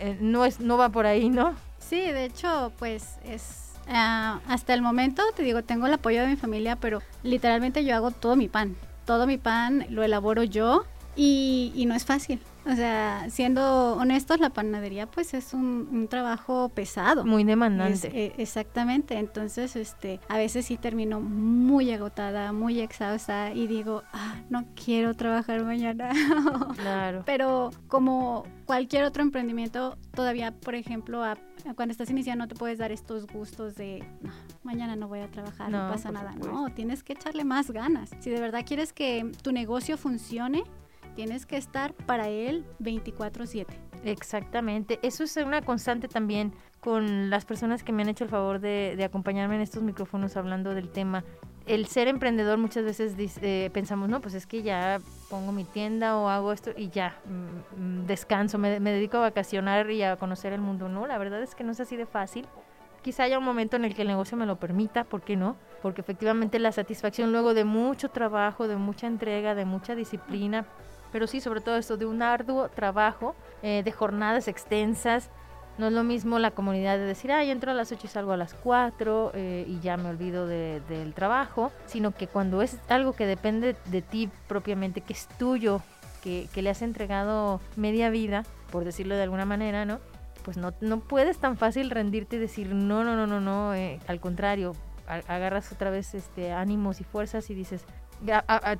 eh, 0.00 0.16
no, 0.20 0.44
es, 0.44 0.60
no 0.60 0.76
va 0.76 0.88
por 0.88 1.06
ahí, 1.06 1.28
¿no? 1.28 1.54
Sí, 1.78 2.00
de 2.00 2.24
hecho, 2.24 2.72
pues 2.78 3.16
es 3.24 3.72
uh, 3.88 4.40
hasta 4.48 4.74
el 4.74 4.82
momento, 4.82 5.22
te 5.36 5.42
digo, 5.42 5.62
tengo 5.62 5.86
el 5.86 5.94
apoyo 5.94 6.22
de 6.22 6.28
mi 6.28 6.36
familia, 6.36 6.76
pero 6.76 7.02
literalmente 7.22 7.84
yo 7.84 7.94
hago 7.94 8.10
todo 8.10 8.36
mi 8.36 8.48
pan. 8.48 8.76
Todo 9.04 9.26
mi 9.26 9.36
pan 9.36 9.86
lo 9.90 10.02
elaboro 10.02 10.42
yo 10.44 10.84
y, 11.14 11.72
y 11.74 11.86
no 11.86 11.94
es 11.94 12.04
fácil. 12.04 12.40
O 12.66 12.74
sea, 12.74 13.26
siendo 13.30 13.94
honestos, 13.96 14.40
la 14.40 14.50
panadería 14.50 15.06
pues 15.06 15.34
es 15.34 15.52
un, 15.52 16.08
trabajo 16.08 16.68
pesado. 16.70 17.24
Muy 17.24 17.44
demandante. 17.44 18.10
Eh, 18.12 18.34
exactamente. 18.38 19.18
Entonces, 19.18 19.76
este, 19.76 20.20
a 20.28 20.36
veces 20.36 20.66
sí 20.66 20.76
termino 20.76 21.20
muy 21.20 21.90
agotada, 21.92 22.52
muy 22.52 22.80
exhausta 22.80 23.52
y 23.52 23.66
digo, 23.66 24.02
ah, 24.12 24.36
no 24.50 24.64
quiero 24.82 25.14
trabajar 25.14 25.64
mañana. 25.64 26.10
claro. 26.76 27.22
Pero 27.26 27.70
como 27.88 28.44
cualquier 28.66 29.04
otro 29.04 29.22
emprendimiento, 29.22 29.96
todavía, 30.14 30.52
por 30.52 30.74
ejemplo, 30.74 31.22
cuando 31.74 31.92
estás 31.92 32.10
iniciando 32.10 32.44
no 32.44 32.48
te 32.48 32.54
puedes 32.54 32.78
dar 32.78 32.92
estos 32.92 33.26
gustos 33.26 33.74
de 33.76 34.04
mañana 34.62 34.96
no 34.96 35.08
voy 35.08 35.20
a 35.20 35.28
trabajar, 35.28 35.70
no, 35.70 35.88
pasa 35.88 36.10
nada. 36.10 36.34
No, 36.34 36.68
tienes 36.70 37.02
que 37.02 37.14
echarle 37.14 37.44
más 37.44 37.70
ganas. 37.70 38.10
Si 38.20 38.30
de 38.30 38.40
verdad 38.40 38.64
quieres 38.66 38.92
que 38.92 39.30
tu 39.42 39.52
negocio 39.52 39.96
funcione, 39.96 40.64
tienes 41.14 41.46
que 41.46 41.56
estar 41.56 41.94
para 41.94 42.28
él 42.28 42.64
24/7. 42.80 43.66
Exactamente, 44.04 44.98
eso 45.02 45.24
es 45.24 45.36
una 45.36 45.62
constante 45.62 46.08
también 46.08 46.52
con 46.84 47.30
las 47.30 47.46
personas 47.46 47.82
que 47.82 47.92
me 47.92 48.02
han 48.02 48.10
hecho 48.10 48.24
el 48.24 48.30
favor 48.30 48.60
de, 48.60 49.02
acompañarme 49.02 49.54
en 49.54 49.62
estos 49.62 49.82
micrófonos 49.82 50.36
hablando 50.36 50.74
del 50.74 50.90
tema. 50.90 51.24
El 51.64 51.86
ser 51.86 52.08
emprendedor 52.08 52.58
muchas 52.58 52.84
veces 52.84 53.14
eh, 53.40 53.70
pensamos, 53.72 54.10
no, 54.10 54.20
pues 54.20 54.34
es 54.34 54.46
que 54.46 54.62
ya 54.62 55.00
pongo 55.30 55.50
mi 55.50 55.64
tienda 55.64 56.18
o 56.18 56.28
hago 56.28 56.52
esto 56.52 56.72
y 56.76 56.90
ya, 56.90 57.16
mm, 57.24 58.02
mm, 58.02 58.06
descanso, 58.06 58.58
me, 58.58 58.80
me 58.80 58.92
dedico 58.92 59.16
a 59.16 59.20
vacacionar 59.20 59.90
y 59.90 60.02
a 60.02 60.16
conocer 60.16 60.52
el 60.52 60.60
mundo. 60.60 60.90
No, 60.90 61.06
la 61.06 61.16
verdad 61.16 61.42
es 61.42 61.54
que 61.54 61.64
no 61.64 61.72
es 61.72 61.80
así 61.80 61.96
de 61.96 62.04
fácil. 62.04 62.46
Quizá 63.00 63.22
haya 63.22 63.38
un 63.38 63.44
momento 63.44 63.76
en 63.76 63.86
el 63.86 63.94
que 63.94 64.02
el 64.02 64.08
negocio 64.08 64.36
me 64.36 64.44
lo 64.44 64.56
permita, 64.56 65.04
¿por 65.04 65.22
qué 65.22 65.36
no? 65.36 65.56
Porque 65.80 66.02
efectivamente 66.02 66.58
la 66.58 66.72
satisfacción 66.72 67.32
luego 67.32 67.54
de 67.54 67.64
mucho 67.64 68.10
trabajo, 68.10 68.68
de 68.68 68.76
mucha 68.76 69.06
entrega, 69.06 69.54
de 69.54 69.64
mucha 69.64 69.94
disciplina, 69.94 70.66
pero 71.14 71.28
sí, 71.28 71.40
sobre 71.40 71.60
todo 71.60 71.76
esto 71.76 71.96
de 71.96 72.06
un 72.06 72.22
arduo 72.22 72.68
trabajo, 72.70 73.36
eh, 73.62 73.82
de 73.84 73.92
jornadas 73.92 74.48
extensas. 74.48 75.30
No 75.78 75.86
es 75.86 75.92
lo 75.92 76.02
mismo 76.02 76.40
la 76.40 76.50
comunidad 76.50 76.98
de 76.98 77.04
decir, 77.04 77.30
ay, 77.30 77.52
entro 77.52 77.70
a 77.70 77.74
las 77.74 77.92
8 77.92 78.00
y 78.02 78.08
salgo 78.08 78.32
a 78.32 78.36
las 78.36 78.52
4 78.54 79.30
eh, 79.32 79.64
y 79.68 79.78
ya 79.78 79.96
me 79.96 80.08
olvido 80.08 80.48
del 80.48 81.14
trabajo, 81.14 81.70
sino 81.86 82.10
que 82.10 82.26
cuando 82.26 82.62
es 82.62 82.80
algo 82.88 83.12
que 83.12 83.26
depende 83.26 83.76
de 83.92 84.02
ti 84.02 84.28
propiamente, 84.48 85.02
que 85.02 85.12
es 85.12 85.28
tuyo, 85.38 85.82
que, 86.20 86.48
le 86.52 86.68
has 86.68 86.82
entregado 86.82 87.60
media 87.76 88.10
vida, 88.10 88.42
por 88.72 88.84
decirlo 88.84 89.14
de 89.14 89.22
alguna 89.22 89.44
manera, 89.44 89.84
¿no? 89.84 90.00
Pues 90.42 90.56
no, 90.56 90.74
no 90.80 90.98
puedes 90.98 91.38
tan 91.38 91.56
fácil 91.56 91.90
rendirte 91.90 92.36
y 92.36 92.38
decir, 92.40 92.74
no, 92.74 93.04
no, 93.04 93.14
no, 93.14 93.28
no, 93.28 93.40
no, 93.40 93.72
eh, 93.72 94.00
al 94.08 94.18
contrario, 94.18 94.74
agarras 95.06 95.70
otra 95.70 95.90
vez 95.90 96.12
este 96.14 96.52
ánimos 96.52 97.00
y 97.00 97.04
fuerzas 97.04 97.50
y 97.50 97.54
dices, 97.54 97.84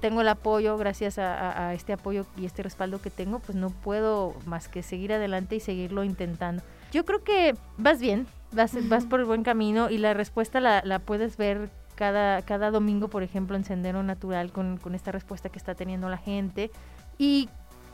tengo 0.01 0.21
el 0.21 0.29
apoyo, 0.29 0.77
gracias 0.77 1.19
a, 1.19 1.75
este 1.75 1.93
apoyo 1.93 2.27
y 2.37 2.47
este 2.47 2.63
respaldo 2.63 3.01
que 3.01 3.11
tengo, 3.11 3.39
pues 3.41 3.57
no 3.57 3.71
puedo 3.71 4.35
más 4.47 4.69
que 4.69 4.83
seguir 4.83 5.13
adelante 5.13 5.57
y 5.57 5.61
seguirlo 5.61 6.05
intentando. 6.05 6.63
Yo 6.93 7.05
creo 7.05 7.25
que 7.25 7.55
vas 7.77 8.01
bien, 8.01 8.27
vas, 8.53 8.73
vas 8.89 9.05
por 9.05 9.21
el 9.21 9.27
buen 9.27 9.43
camino 9.43 9.91
y 9.91 9.99
la 9.99 10.15
respuesta 10.15 10.61
la, 10.61 10.83
la 10.85 10.99
puedes 10.99 11.37
ver 11.37 11.71
cada, 11.95 12.43
cada 12.43 12.71
domingo, 12.71 13.09
por 13.09 13.23
ejemplo, 13.23 13.57
en 13.57 13.65
Sendero 13.65 14.03
Natural 14.03 14.53
con, 14.53 14.77
con 14.79 14.95
esta 14.95 15.13
respuesta 15.13 15.49
que 15.49 15.59
está 15.59 15.75
teniendo 15.75 16.09
la 16.09 16.19
gente. 16.19 16.71
Y 17.19 17.49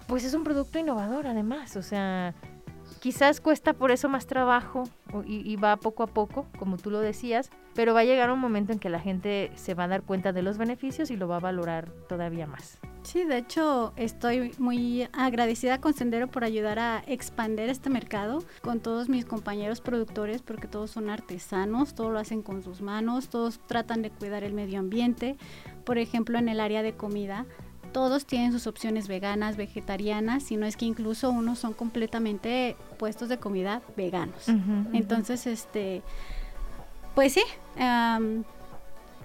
pues 0.07 0.25
es 0.25 0.35
un 0.35 0.45
producto 0.45 0.79
innovador 0.79 1.27
además, 1.27 1.77
o 1.77 1.83
sea, 1.83 2.35
Quizás 3.01 3.41
cuesta 3.41 3.73
por 3.73 3.91
eso 3.91 4.09
más 4.09 4.27
trabajo 4.27 4.85
y, 5.25 5.57
va 5.57 5.77
poco 5.77 6.03
a 6.03 6.07
poco, 6.07 6.47
como 6.59 6.77
tú 6.77 6.91
lo 6.91 7.01
decías, 7.01 7.51
pero 7.75 7.95
va 7.95 8.01
a 8.01 8.05
llegar 8.05 8.31
un 8.31 8.39
momento 8.39 8.73
en 8.73 8.79
que 8.79 8.91
la 8.91 9.01
gente 9.01 9.51
se 9.55 9.75
va 9.75 9.85
a 9.85 9.89
dar 9.89 10.03
cuenta 10.03 10.33
de 10.33 10.43
los 10.43 10.59
beneficios 10.59 11.11
y 11.11 11.17
lo 11.17 11.29
va 11.29 11.37
a 11.37 11.41
valorar 11.41 11.91
todavía 12.09 12.47
más. 12.47 12.79
Sí, 13.03 13.25
de 13.25 13.39
hecho 13.39 13.95
estoy 13.97 14.53
muy 14.59 15.09
agradecida 15.13 15.81
con 15.81 15.95
Sendero 15.95 16.29
por 16.29 16.45
ayudar 16.45 16.79
a 16.79 17.03
expandir 17.07 17.71
este 17.71 17.89
mercado 17.89 18.45
con 18.61 18.81
todos 18.81 19.09
mis 19.09 19.25
compañeros 19.25 19.81
productores 19.81 20.43
porque 20.43 20.69
todos 20.69 20.91
son 20.91 21.09
artesanos, 21.09 21.95
todos 21.95 22.13
lo 22.13 22.19
hacen 22.19 22.43
con 22.43 22.63
sus 22.63 22.83
manos, 22.83 23.31
todos 23.31 23.59
tratan 23.67 24.03
de 24.03 24.11
cuidar 24.11 24.45
el 24.45 24.53
medio 24.53 24.79
ambiente. 24.79 25.39
Por 25.85 25.97
ejemplo, 25.97 26.39
en 26.39 26.49
el 26.49 26.61
área 26.61 26.83
de 26.83 26.95
comida 26.95 27.47
todos 27.93 28.27
tienen 28.27 28.53
sus 28.53 28.67
opciones 28.67 29.09
veganas, 29.09 29.57
vegetarianas, 29.57 30.43
sino 30.43 30.67
es 30.67 30.77
que 30.77 30.85
incluso 30.85 31.31
unos 31.31 31.59
son 31.59 31.73
completamente 31.73 32.77
puestos 32.99 33.29
de 33.29 33.39
comida 33.39 33.83
veganos. 33.97 34.49
Entonces, 34.93 35.47
este, 35.47 36.03
pues 37.15 37.33
sí, 37.33 37.43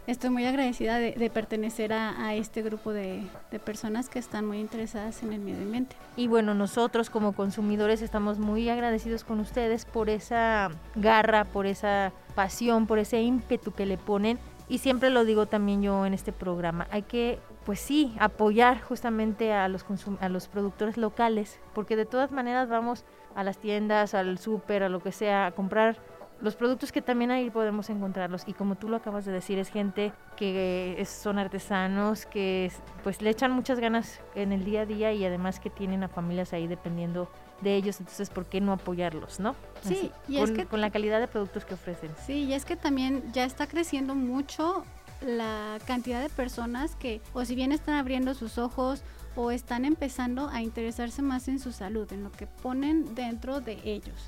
estoy 0.08 0.30
muy 0.30 0.45
agradecida 0.45 0.97
de, 0.97 1.30
pertenecer 1.34 1.93
a, 1.93 2.36
este 2.36 2.62
grupo 2.62 2.91
de, 2.91 3.28
personas 3.63 4.10
que 4.10 4.19
están 4.19 4.45
muy 4.45 4.60
interesadas 4.60 5.23
en 5.23 5.34
el 5.34 5.39
medio 5.39 5.63
ambiente. 5.63 5.95
Y 6.15 6.28
bueno, 6.28 6.54
nosotros 6.54 7.10
como 7.10 7.34
consumidores 7.34 8.01
estamos 8.01 8.39
muy 8.39 8.69
agradecidos 8.69 9.23
con 9.23 9.39
ustedes 9.39 9.86
por 9.86 10.10
esa 10.10 10.71
garra, 10.95 11.45
por 11.45 11.65
esa 11.65 12.12
pasión, 12.36 12.88
por 12.88 12.99
ese 12.99 13.21
ímpetu 13.21 13.71
que 13.71 13.86
le 13.86 13.97
ponen. 13.97 14.39
Y 14.67 14.80
siempre 14.80 15.12
lo 15.12 15.25
digo 15.25 15.45
también 15.45 15.84
yo 15.84 16.06
en 16.06 16.13
este 16.15 16.32
programa, 16.32 16.88
hay 16.89 17.04
que 17.04 17.39
pues 17.65 17.80
sí, 17.80 18.15
apoyar 18.19 18.82
justamente 18.82 19.51
a 19.51 19.67
los, 19.67 19.86
a 20.19 20.30
los 20.30 20.47
productores 20.47 20.97
locales, 20.97 21.60
porque 21.73 21.95
de 21.95 22.06
todas 22.06 22.32
maneras 22.32 22.69
vamos 22.69 23.06
a 23.36 23.43
las 23.43 23.58
tiendas, 23.58 24.13
al 24.13 24.38
súper, 24.38 24.84
a 24.84 24.89
lo 24.89 25.01
que 25.01 25.12
sea, 25.12 25.47
a 25.47 25.51
comprar 25.51 25.97
los 26.41 26.56
productos 26.56 26.91
que 26.91 27.01
también 27.01 27.32
ahí 27.32 27.49
podemos 27.49 27.89
encontrarlos. 27.89 28.43
Y 28.45 28.54
como 28.54 28.75
tú 28.75 28.89
lo 28.89 28.97
acabas 28.97 29.25
de 29.25 29.32
decir, 29.32 29.58
es 29.58 29.69
gente 29.69 30.13
que 30.36 31.01
son 31.08 31.39
artesanos, 31.39 32.25
que 32.25 32.71
pues 33.04 33.21
le 33.21 33.30
echan 33.30 33.51
muchas 33.51 33.80
ganas 33.80 34.21
en 34.36 34.51
el 34.51 34.63
día 34.63 34.82
a 34.82 34.86
día 34.86 35.13
y 35.13 35.25
además 35.25 35.60
que 35.60 35.69
tienen 35.69 36.04
a 36.04 36.08
familias 36.08 36.54
ahí 36.54 36.67
dependiendo 36.67 37.30
de 37.62 37.75
ellos, 37.75 37.99
entonces 37.99 38.30
¿por 38.30 38.45
qué 38.45 38.60
no 38.60 38.73
apoyarlos, 38.73 39.39
no? 39.39 39.56
Sí, 39.82 40.12
y 40.28 40.38
es 40.38 40.51
que 40.51 40.65
con 40.65 40.82
la 40.82 40.89
calidad 40.89 41.21
de 41.21 41.28
productos 41.28 41.63
que 41.63 41.73
ofrecen. 41.73 42.12
Sí, 42.25 42.43
y 42.43 42.54
es 42.54 42.65
que 42.65 42.75
también 42.75 43.32
ya 43.32 43.45
está 43.45 43.65
creciendo 43.65 44.13
mucho 44.13 44.84
la 45.21 45.80
cantidad 45.86 46.21
de 46.21 46.30
personas 46.30 46.95
que 46.95 47.21
o 47.34 47.45
si 47.45 47.56
bien 47.56 47.71
están 47.71 47.95
abriendo 47.95 48.34
sus 48.34 48.58
ojos 48.58 49.04
o 49.36 49.51
están 49.51 49.86
empezando 49.86 50.47
a 50.49 50.62
interesarse 50.62 51.21
más 51.21 51.47
en 51.47 51.60
su 51.60 51.71
salud, 51.71 52.12
en 52.13 52.23
lo 52.23 52.32
que 52.32 52.47
ponen 52.47 53.15
dentro 53.15 53.60
de 53.60 53.80
ellos, 53.84 54.28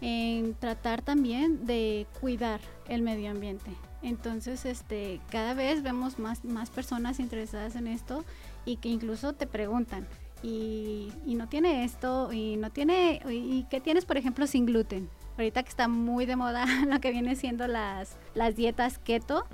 en 0.00 0.54
tratar 0.54 1.02
también 1.02 1.66
de 1.66 2.06
cuidar 2.20 2.60
el 2.88 3.02
medio 3.02 3.30
ambiente. 3.30 3.70
Entonces, 4.02 4.64
este, 4.64 5.20
cada 5.30 5.52
vez 5.52 5.82
vemos 5.82 6.18
más, 6.18 6.44
más 6.44 6.70
personas 6.70 7.20
interesadas 7.20 7.76
en 7.76 7.86
esto 7.86 8.24
y 8.64 8.76
que 8.76 8.88
incluso 8.88 9.34
te 9.34 9.46
preguntan, 9.46 10.06
y, 10.42 11.12
y 11.26 11.34
no 11.34 11.48
tiene 11.48 11.84
esto, 11.84 12.32
y 12.32 12.56
no 12.56 12.70
tiene, 12.70 13.20
y 13.28 13.66
qué 13.68 13.80
tienes, 13.80 14.04
por 14.04 14.16
ejemplo, 14.16 14.46
sin 14.46 14.64
gluten 14.64 15.10
ahorita 15.36 15.62
que 15.62 15.68
está 15.68 15.88
muy 15.88 16.26
de 16.26 16.36
moda 16.36 16.66
lo 16.86 17.00
que 17.00 17.10
viene 17.10 17.36
siendo 17.36 17.66
las, 17.66 18.16
las 18.34 18.56
dietas 18.56 18.98
keto, 18.98 19.46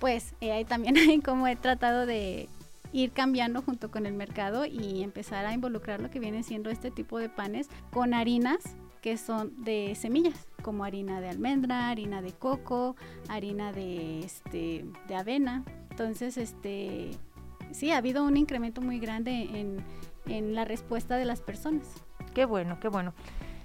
pues 0.00 0.34
eh, 0.40 0.64
también 0.64 0.96
hay 0.96 1.20
como 1.20 1.46
he 1.46 1.56
tratado 1.56 2.06
de 2.06 2.48
ir 2.92 3.12
cambiando 3.12 3.62
junto 3.62 3.90
con 3.90 4.06
el 4.06 4.14
mercado 4.14 4.64
y 4.64 5.02
empezar 5.02 5.44
a 5.44 5.52
involucrar 5.52 6.00
lo 6.00 6.10
que 6.10 6.20
viene 6.20 6.42
siendo 6.42 6.70
este 6.70 6.90
tipo 6.90 7.18
de 7.18 7.28
panes 7.28 7.68
con 7.90 8.14
harinas 8.14 8.58
que 9.02 9.16
son 9.18 9.62
de 9.62 9.94
semillas, 9.94 10.48
como 10.62 10.84
harina 10.84 11.20
de 11.20 11.28
almendra, 11.28 11.90
harina 11.90 12.22
de 12.22 12.32
coco, 12.32 12.96
harina 13.28 13.70
de 13.70 14.20
este 14.20 14.84
de 15.06 15.14
avena. 15.14 15.62
Entonces, 15.90 16.36
este 16.36 17.12
sí 17.70 17.92
ha 17.92 17.98
habido 17.98 18.24
un 18.24 18.36
incremento 18.36 18.80
muy 18.80 18.98
grande 18.98 19.48
en, 19.60 19.84
en 20.26 20.56
la 20.56 20.64
respuesta 20.64 21.16
de 21.16 21.24
las 21.24 21.40
personas. 21.40 21.86
Qué 22.34 22.46
bueno, 22.46 22.80
qué 22.80 22.88
bueno. 22.88 23.14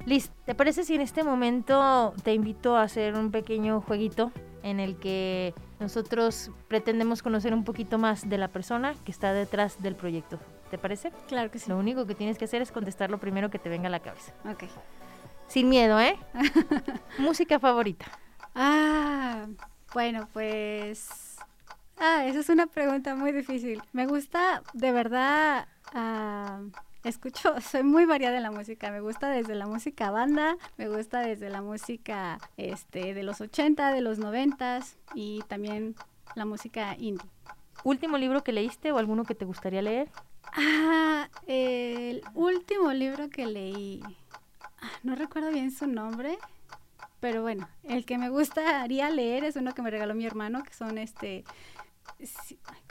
Liz, 0.05 0.31
¿te 0.45 0.53
parece 0.53 0.83
si 0.83 0.93
en 0.93 1.01
este 1.01 1.23
momento 1.23 2.13
te 2.23 2.35
invito 2.35 2.75
a 2.75 2.83
hacer 2.83 3.15
un 3.15 3.31
pequeño 3.31 3.81
jueguito 3.81 4.31
en 4.61 4.79
el 4.79 4.95
que 4.97 5.55
nosotros 5.81 6.51
pretendemos 6.67 7.23
conocer 7.23 7.53
un 7.53 7.63
poquito 7.63 7.97
más 7.97 8.29
de 8.29 8.37
la 8.37 8.47
persona 8.47 8.93
que 9.03 9.11
está 9.11 9.33
detrás 9.33 9.81
del 9.81 9.95
proyecto? 9.95 10.39
¿Te 10.69 10.77
parece? 10.77 11.11
Claro 11.27 11.49
que 11.49 11.57
sí. 11.57 11.69
Lo 11.69 11.77
único 11.77 12.05
que 12.05 12.13
tienes 12.13 12.37
que 12.37 12.45
hacer 12.45 12.61
es 12.61 12.71
contestar 12.71 13.09
lo 13.09 13.17
primero 13.17 13.49
que 13.49 13.59
te 13.59 13.67
venga 13.67 13.87
a 13.87 13.89
la 13.89 13.99
cabeza. 13.99 14.31
Ok. 14.45 14.65
Sin 15.47 15.67
miedo, 15.69 15.99
¿eh? 15.99 16.17
Música 17.17 17.59
favorita. 17.59 18.05
Ah, 18.55 19.47
bueno, 19.93 20.29
pues... 20.31 21.37
Ah, 21.97 22.25
esa 22.25 22.39
es 22.39 22.49
una 22.49 22.67
pregunta 22.67 23.15
muy 23.15 23.31
difícil. 23.31 23.81
Me 23.91 24.05
gusta 24.05 24.61
de 24.73 24.91
verdad... 24.91 25.67
Ah, 25.93 26.61
escucho, 27.03 27.55
soy 27.61 27.83
muy 27.83 28.05
variada 28.05 28.37
en 28.37 28.43
la 28.43 28.51
música. 28.51 28.91
Me 28.91 29.01
gusta 29.01 29.29
desde 29.29 29.55
la 29.55 29.67
música 29.67 30.11
banda, 30.11 30.57
me 30.77 30.87
gusta 30.87 31.21
desde 31.21 31.49
la 31.49 31.61
música 31.61 32.39
este, 32.57 33.13
de 33.13 33.23
los 33.23 33.41
80, 33.41 33.91
de 33.91 34.01
los 34.01 34.19
90 34.19 34.79
y 35.15 35.41
también 35.47 35.95
la 36.35 36.45
música 36.45 36.95
indie. 36.97 37.29
¿Último 37.83 38.17
libro 38.17 38.43
que 38.43 38.51
leíste 38.51 38.91
o 38.91 38.97
alguno 38.97 39.23
que 39.23 39.35
te 39.35 39.45
gustaría 39.45 39.81
leer? 39.81 40.09
Ah, 40.53 41.29
el 41.47 42.23
último 42.33 42.91
libro 42.93 43.29
que 43.29 43.45
leí, 43.47 44.03
ah, 44.81 44.91
no 45.03 45.15
recuerdo 45.15 45.49
bien 45.51 45.71
su 45.71 45.87
nombre, 45.87 46.37
pero 47.19 47.41
bueno, 47.41 47.67
el 47.83 48.05
que 48.05 48.17
me 48.17 48.29
gustaría 48.29 49.09
leer 49.09 49.43
es 49.43 49.55
uno 49.55 49.73
que 49.73 49.81
me 49.81 49.91
regaló 49.91 50.13
mi 50.13 50.25
hermano, 50.25 50.63
que 50.63 50.73
son 50.73 50.97
este, 50.97 51.43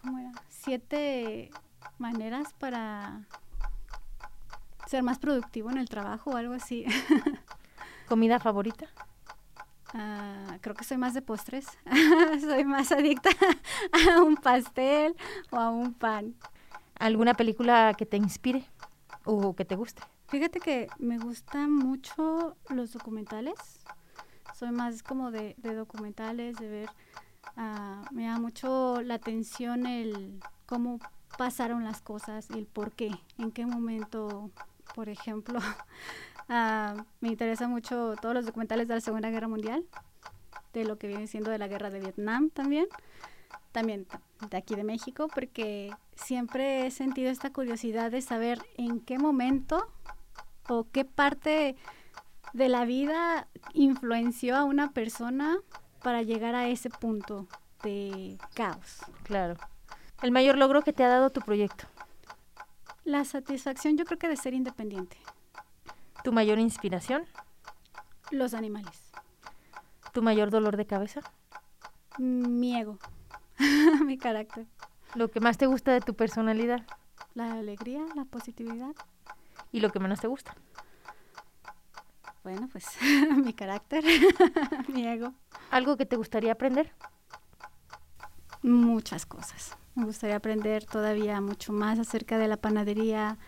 ¿cómo 0.01 0.18
era? 0.18 0.33
Siete 0.49 1.51
maneras 1.99 2.55
para 2.55 3.27
ser 4.90 5.05
más 5.05 5.20
productivo 5.20 5.70
en 5.70 5.79
el 5.79 5.88
trabajo 5.88 6.31
o 6.31 6.37
algo 6.37 6.53
así. 6.53 6.85
¿Comida 8.09 8.40
favorita? 8.40 8.87
Ah, 9.94 10.59
creo 10.61 10.74
que 10.74 10.83
soy 10.83 10.96
más 10.96 11.14
de 11.14 11.22
postres. 11.22 11.64
soy 12.40 12.64
más 12.64 12.90
adicta 12.90 13.31
a 14.16 14.20
un 14.20 14.35
pastel 14.35 15.14
o 15.53 15.57
a 15.59 15.70
un 15.70 15.94
pan. 15.94 16.35
¿Alguna 16.98 17.35
película 17.35 17.94
que 17.96 18.05
te 18.05 18.16
inspire 18.16 18.64
o 19.24 19.55
que 19.55 19.64
te 19.64 19.76
guste? 19.76 20.03
Fíjate 20.26 20.59
que 20.59 20.88
me 20.98 21.18
gustan 21.18 21.72
mucho 21.72 22.57
los 22.68 22.92
documentales. 22.92 23.55
Soy 24.57 24.72
más 24.72 25.05
como 25.05 25.31
de, 25.31 25.55
documentales, 25.62 26.57
de 26.57 26.68
ver. 26.68 26.90
Ah, 27.57 28.03
me 28.11 28.24
da 28.24 28.40
mucho 28.40 29.03
la 29.03 29.14
atención 29.14 29.87
el 29.87 30.40
cómo 30.66 30.98
pasaron 31.38 31.85
las 31.85 32.00
cosas 32.00 32.48
y 32.50 32.59
el 32.59 32.66
por 32.66 32.90
qué, 32.90 33.12
en 33.38 33.53
qué 33.53 33.66
momento, 33.66 34.50
por 34.94 35.09
ejemplo, 35.09 35.59
ah, 36.48 37.05
me 37.20 37.29
interesa 37.29 37.68
mucho 37.68 38.14
todos 38.20 38.35
los 38.35 38.46
documentales 38.46 38.88
de 38.88 38.94
la 38.94 39.00
Segunda 39.00 39.31
Guerra 39.31 39.48
Mundial, 39.48 39.85
de 40.72 40.85
lo 40.85 40.98
que 40.98 41.09
viene 41.09 41.26
siendo 41.26 41.50
de 41.50 41.59
la 41.59 41.68
guerra 41.68 41.90
de 41.90 42.00
Vietnam 42.00 42.50
también, 42.50 42.87
también 43.72 44.07
de 44.48 44.57
aquí 44.57 44.74
de 44.74 44.85
México, 44.85 45.29
porque 45.35 45.92
siempre 46.14 46.87
he 46.87 46.90
sentido 46.90 47.31
esta 47.31 47.53
curiosidad 47.53 48.11
de 48.11 48.22
saber 48.22 48.61
en 48.76 49.00
qué 49.00 49.18
momento 49.18 49.87
o 50.68 50.87
qué 50.92 51.05
parte 51.05 51.76
de 52.53 52.68
la 52.68 52.85
vida 52.85 53.48
influenció 53.74 54.57
a 54.57 54.64
una 54.64 54.92
persona 54.92 55.59
para 56.03 56.22
llegar 56.22 56.55
a 56.55 56.68
ese 56.68 56.90
punto 56.90 57.46
de 57.83 58.38
caos. 58.55 59.00
Claro. 59.24 59.57
El 60.22 60.33
mayor 60.33 60.59
logro 60.59 60.83
que 60.83 60.92
te 60.92 61.05
ha 61.05 61.09
dado 61.09 61.31
tu 61.31 61.40
proyecto. 61.40 61.87
La 63.11 63.25
satisfacción 63.25 63.96
yo 63.96 64.05
creo 64.05 64.20
que 64.20 64.29
de 64.29 64.37
ser 64.37 64.55
independiente. 64.55 65.16
¿Tu 66.23 66.31
mayor 66.31 66.61
inspiración? 66.61 67.25
Los 68.31 68.55
animales. 68.55 69.11
¿Tu 70.12 70.23
mayor 70.23 70.53
dolor 70.53 70.77
de 70.77 70.87
cabeza? 70.87 71.20
Mi 72.18 72.79
ego, 72.79 73.01
mi 74.07 74.16
carácter. 74.16 74.68
¿Lo 75.16 75.29
que 75.29 75.40
más 75.40 75.59
te 75.59 75.66
gusta 75.66 75.90
de 75.90 76.01
tu 76.01 76.14
personalidad? 76.14 76.87
La 77.35 77.55
alegría, 77.55 78.07
la 78.14 78.27
positividad. 78.27 78.94
¿Y 79.73 79.81
lo 79.81 79.90
que 79.90 79.99
menos 79.99 80.20
te 80.20 80.29
gusta? 80.29 80.55
Bueno, 82.44 82.68
pues 82.70 82.87
mi 83.44 83.55
carácter, 83.55 84.05
mi 84.87 85.09
ego. 85.09 85.35
¿Algo 85.73 85.96
que 85.96 86.07
te 86.07 86.14
gustaría 86.14 86.53
aprender? 86.53 86.92
Muchas 88.62 89.27
cosas. 89.27 89.77
Me 89.94 90.05
gustaría 90.05 90.37
aprender 90.37 90.85
todavía 90.85 91.40
mucho 91.40 91.73
más 91.73 91.99
acerca 91.99 92.38
de 92.38 92.49
la 92.49 92.57
panadería. 92.57 93.38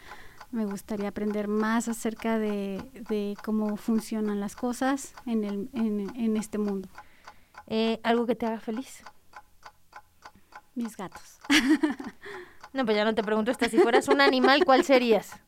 Me 0.51 0.67
gustaría 0.67 1.09
aprender 1.09 1.49
más 1.49 1.89
acerca 1.89 2.39
de, 2.39 3.37
cómo 3.45 3.77
funcionan 3.77 4.41
las 4.41 4.57
cosas 4.57 5.15
en, 5.25 5.45
el, 5.45 5.71
en, 5.73 6.37
este 6.37 6.59
mundo. 6.59 6.89
Eh, 7.69 8.01
¿Algo 8.03 8.27
que 8.27 8.35
te 8.35 8.47
haga 8.47 8.61
feliz? 8.61 9.03
Mis 10.75 10.97
gatos. 10.97 11.39
no, 12.73 12.85
pues 12.85 12.97
ya 12.97 13.05
no 13.05 13.15
te 13.15 13.23
pregunto 13.23 13.51
esta. 13.51 13.69
Si 13.69 13.79
fueras 13.79 14.09
un 14.09 14.21
animal, 14.21 14.65
¿cuál 14.65 14.85
serías? 14.85 15.31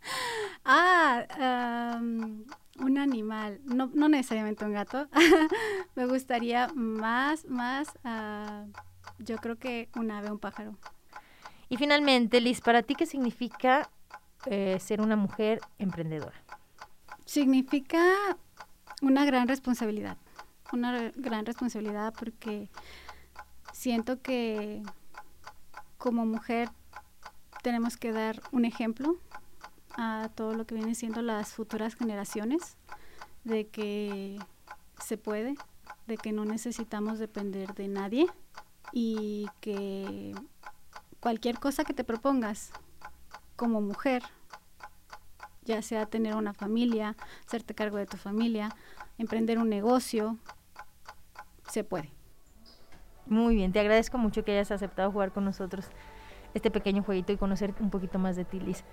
Ah, 0.66 2.00
un 2.00 2.98
animal. 2.98 3.60
No, 3.64 3.90
no 3.92 4.08
necesariamente 4.08 4.64
un 4.64 4.72
gato. 4.72 5.08
Me 5.94 6.06
gustaría 6.06 6.68
más, 6.74 7.44
más, 7.44 7.88
uh, 8.02 8.72
yo 9.18 9.36
creo 9.38 9.56
que 9.56 9.88
un 9.96 10.10
ave, 10.10 10.30
un 10.30 10.38
pájaro. 10.38 10.76
Y 11.68 11.76
finalmente, 11.76 12.40
Liz, 12.40 12.60
¿para 12.60 12.82
ti 12.82 12.94
qué 12.94 13.06
significa 13.06 13.90
eh, 14.46 14.78
ser 14.80 15.00
una 15.00 15.16
mujer 15.16 15.60
emprendedora? 15.78 16.40
Significa 17.24 18.02
una 19.02 19.24
gran 19.24 19.48
responsabilidad. 19.48 20.18
Una 20.72 21.12
gran 21.16 21.46
responsabilidad 21.46 22.14
porque 22.18 22.68
siento 23.72 24.20
que 24.20 24.82
como 25.98 26.26
mujer 26.26 26.68
tenemos 27.62 27.96
que 27.96 28.12
dar 28.12 28.42
un 28.52 28.64
ejemplo 28.64 29.16
a 29.96 30.28
todo 30.34 30.54
lo 30.54 30.66
que 30.66 30.74
vienen 30.74 30.94
siendo 30.94 31.22
las 31.22 31.54
futuras 31.54 31.94
generaciones 31.94 32.76
de 33.44 33.68
que 33.68 34.38
se 34.98 35.16
puede, 35.16 35.54
de 36.06 36.16
que 36.16 36.32
no 36.32 36.44
necesitamos 36.44 37.18
depender 37.18 37.74
de 37.74 37.88
nadie 37.88 38.26
y 38.96 39.48
que 39.60 40.32
cualquier 41.18 41.58
cosa 41.58 41.82
que 41.84 41.92
te 41.92 42.04
propongas 42.04 42.70
como 43.56 43.80
mujer, 43.80 44.22
ya 45.64 45.82
sea 45.82 46.06
tener 46.06 46.36
una 46.36 46.54
familia, 46.54 47.16
hacerte 47.44 47.74
cargo 47.74 47.96
de 47.96 48.06
tu 48.06 48.16
familia, 48.16 48.70
emprender 49.18 49.58
un 49.58 49.68
negocio, 49.68 50.38
se 51.68 51.82
puede. 51.82 52.12
Muy 53.26 53.56
bien, 53.56 53.72
te 53.72 53.80
agradezco 53.80 54.16
mucho 54.16 54.44
que 54.44 54.52
hayas 54.52 54.70
aceptado 54.70 55.10
jugar 55.10 55.32
con 55.32 55.44
nosotros 55.44 55.86
este 56.54 56.70
pequeño 56.70 57.02
jueguito 57.02 57.32
y 57.32 57.36
conocer 57.36 57.74
un 57.80 57.90
poquito 57.90 58.18
más 58.18 58.36
de 58.36 58.44
ti, 58.44 58.60
Liz. 58.60 58.84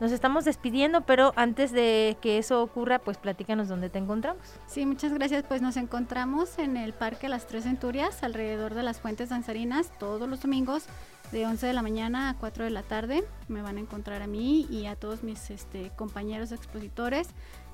Nos 0.00 0.12
estamos 0.12 0.46
despidiendo, 0.46 1.02
pero 1.02 1.34
antes 1.36 1.72
de 1.72 2.16
que 2.22 2.38
eso 2.38 2.62
ocurra, 2.62 2.98
pues 2.98 3.18
platícanos 3.18 3.68
dónde 3.68 3.90
te 3.90 3.98
encontramos. 3.98 4.42
Sí, 4.66 4.86
muchas 4.86 5.12
gracias. 5.12 5.44
Pues 5.46 5.60
nos 5.60 5.76
encontramos 5.76 6.58
en 6.58 6.78
el 6.78 6.94
Parque 6.94 7.28
Las 7.28 7.46
Tres 7.46 7.64
Centurias, 7.64 8.22
alrededor 8.22 8.72
de 8.72 8.82
las 8.82 8.98
Fuentes 8.98 9.28
Danzarinas, 9.28 9.92
todos 9.98 10.26
los 10.26 10.40
domingos 10.40 10.86
de 11.32 11.46
11 11.46 11.66
de 11.66 11.72
la 11.74 11.82
mañana 11.82 12.30
a 12.30 12.34
4 12.34 12.64
de 12.64 12.70
la 12.70 12.82
tarde. 12.82 13.24
Me 13.48 13.60
van 13.60 13.76
a 13.76 13.80
encontrar 13.80 14.22
a 14.22 14.26
mí 14.26 14.66
y 14.70 14.86
a 14.86 14.96
todos 14.96 15.22
mis 15.22 15.50
este, 15.50 15.90
compañeros 15.96 16.50
expositores. 16.50 17.28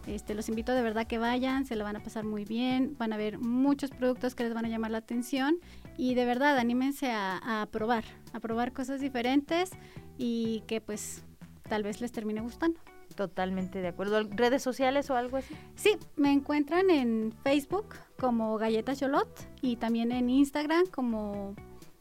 Este, 0.08 0.34
los 0.34 0.48
invito 0.48 0.72
de 0.72 0.82
verdad 0.82 1.06
que 1.06 1.18
vayan, 1.18 1.64
se 1.64 1.76
la 1.76 1.84
van 1.84 1.96
a 1.96 2.00
pasar 2.00 2.24
muy 2.24 2.44
bien, 2.44 2.96
van 2.98 3.12
a 3.12 3.16
ver 3.16 3.38
muchos 3.38 3.90
productos 3.90 4.34
que 4.34 4.44
les 4.44 4.54
van 4.54 4.64
a 4.64 4.68
llamar 4.68 4.90
la 4.90 4.98
atención 4.98 5.56
y 5.96 6.14
de 6.14 6.24
verdad 6.24 6.58
anímense 6.58 7.10
a, 7.10 7.62
a 7.62 7.66
probar, 7.66 8.04
a 8.32 8.40
probar 8.40 8.72
cosas 8.72 9.00
diferentes 9.00 9.70
y 10.18 10.62
que 10.66 10.80
pues 10.80 11.24
tal 11.68 11.82
vez 11.82 12.00
les 12.00 12.12
termine 12.12 12.40
gustando. 12.40 12.80
Totalmente 13.14 13.80
de 13.80 13.88
acuerdo. 13.88 14.22
¿Redes 14.30 14.62
sociales 14.62 15.10
o 15.10 15.16
algo 15.16 15.38
así? 15.38 15.54
Sí, 15.74 15.96
me 16.16 16.32
encuentran 16.32 16.90
en 16.90 17.32
Facebook 17.42 17.94
como 18.18 18.58
Galletas 18.58 19.00
Yolot 19.00 19.28
y 19.62 19.76
también 19.76 20.12
en 20.12 20.28
Instagram 20.28 20.86
como 20.86 21.54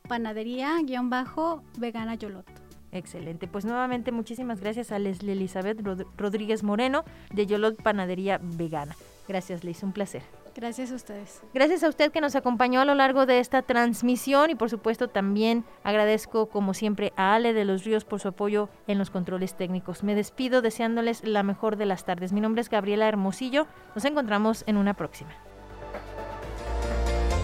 panadería-vegana 0.08 2.16
Yolot. 2.16 2.46
Excelente. 2.92 3.48
Pues 3.48 3.66
nuevamente 3.66 4.12
muchísimas 4.12 4.62
gracias 4.62 4.92
a 4.92 5.00
Leslie 5.00 5.34
Elizabeth 5.34 5.82
Rodríguez 6.18 6.64
Moreno 6.64 7.04
de 7.34 7.46
Yolot 7.46 7.82
Panadería 7.82 8.40
Vegana. 8.42 8.96
Gracias, 9.28 9.64
Liz, 9.64 9.84
un 9.84 9.92
placer. 9.92 10.24
Gracias 10.56 10.90
a 10.94 10.96
ustedes. 10.96 11.42
Gracias 11.54 11.84
a 11.84 11.90
usted 11.90 12.12
que 12.14 12.22
nos 12.22 12.36
acompañó 12.36 12.80
a 12.80 12.86
lo 12.86 12.96
largo 12.96 13.26
de 13.26 13.40
esta 13.40 13.62
transmisión 13.62 14.50
y 14.50 14.56
por 14.56 14.70
supuesto 14.70 15.10
también 15.10 15.66
agradezco 15.84 16.46
como 16.46 16.74
siempre 16.74 17.12
a 17.18 17.36
Ale 17.36 17.54
de 17.54 17.66
los 17.66 17.84
Ríos 17.84 18.06
por 18.06 18.22
su 18.22 18.30
apoyo 18.30 18.70
en 18.88 18.98
los 18.98 19.10
controles 19.10 19.56
técnicos. 19.56 20.04
Me 20.04 20.16
despido 20.16 20.62
deseándoles 20.62 21.26
la 21.26 21.44
mejor 21.44 21.76
de 21.76 21.86
las 21.86 22.06
tardes. 22.06 22.32
Mi 22.32 22.40
nombre 22.40 22.62
es 22.62 22.70
Gabriela 22.70 23.08
Hermosillo. 23.10 23.68
Nos 23.96 24.06
encontramos 24.06 24.64
en 24.66 24.78
una 24.78 24.94
próxima. 24.94 25.32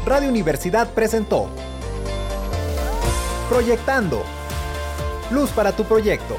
Radio 0.05 0.29
Universidad 0.29 0.89
presentó 0.93 1.49
Proyectando. 3.49 4.23
Luz 5.31 5.49
para 5.51 5.75
tu 5.75 5.83
proyecto. 5.83 6.37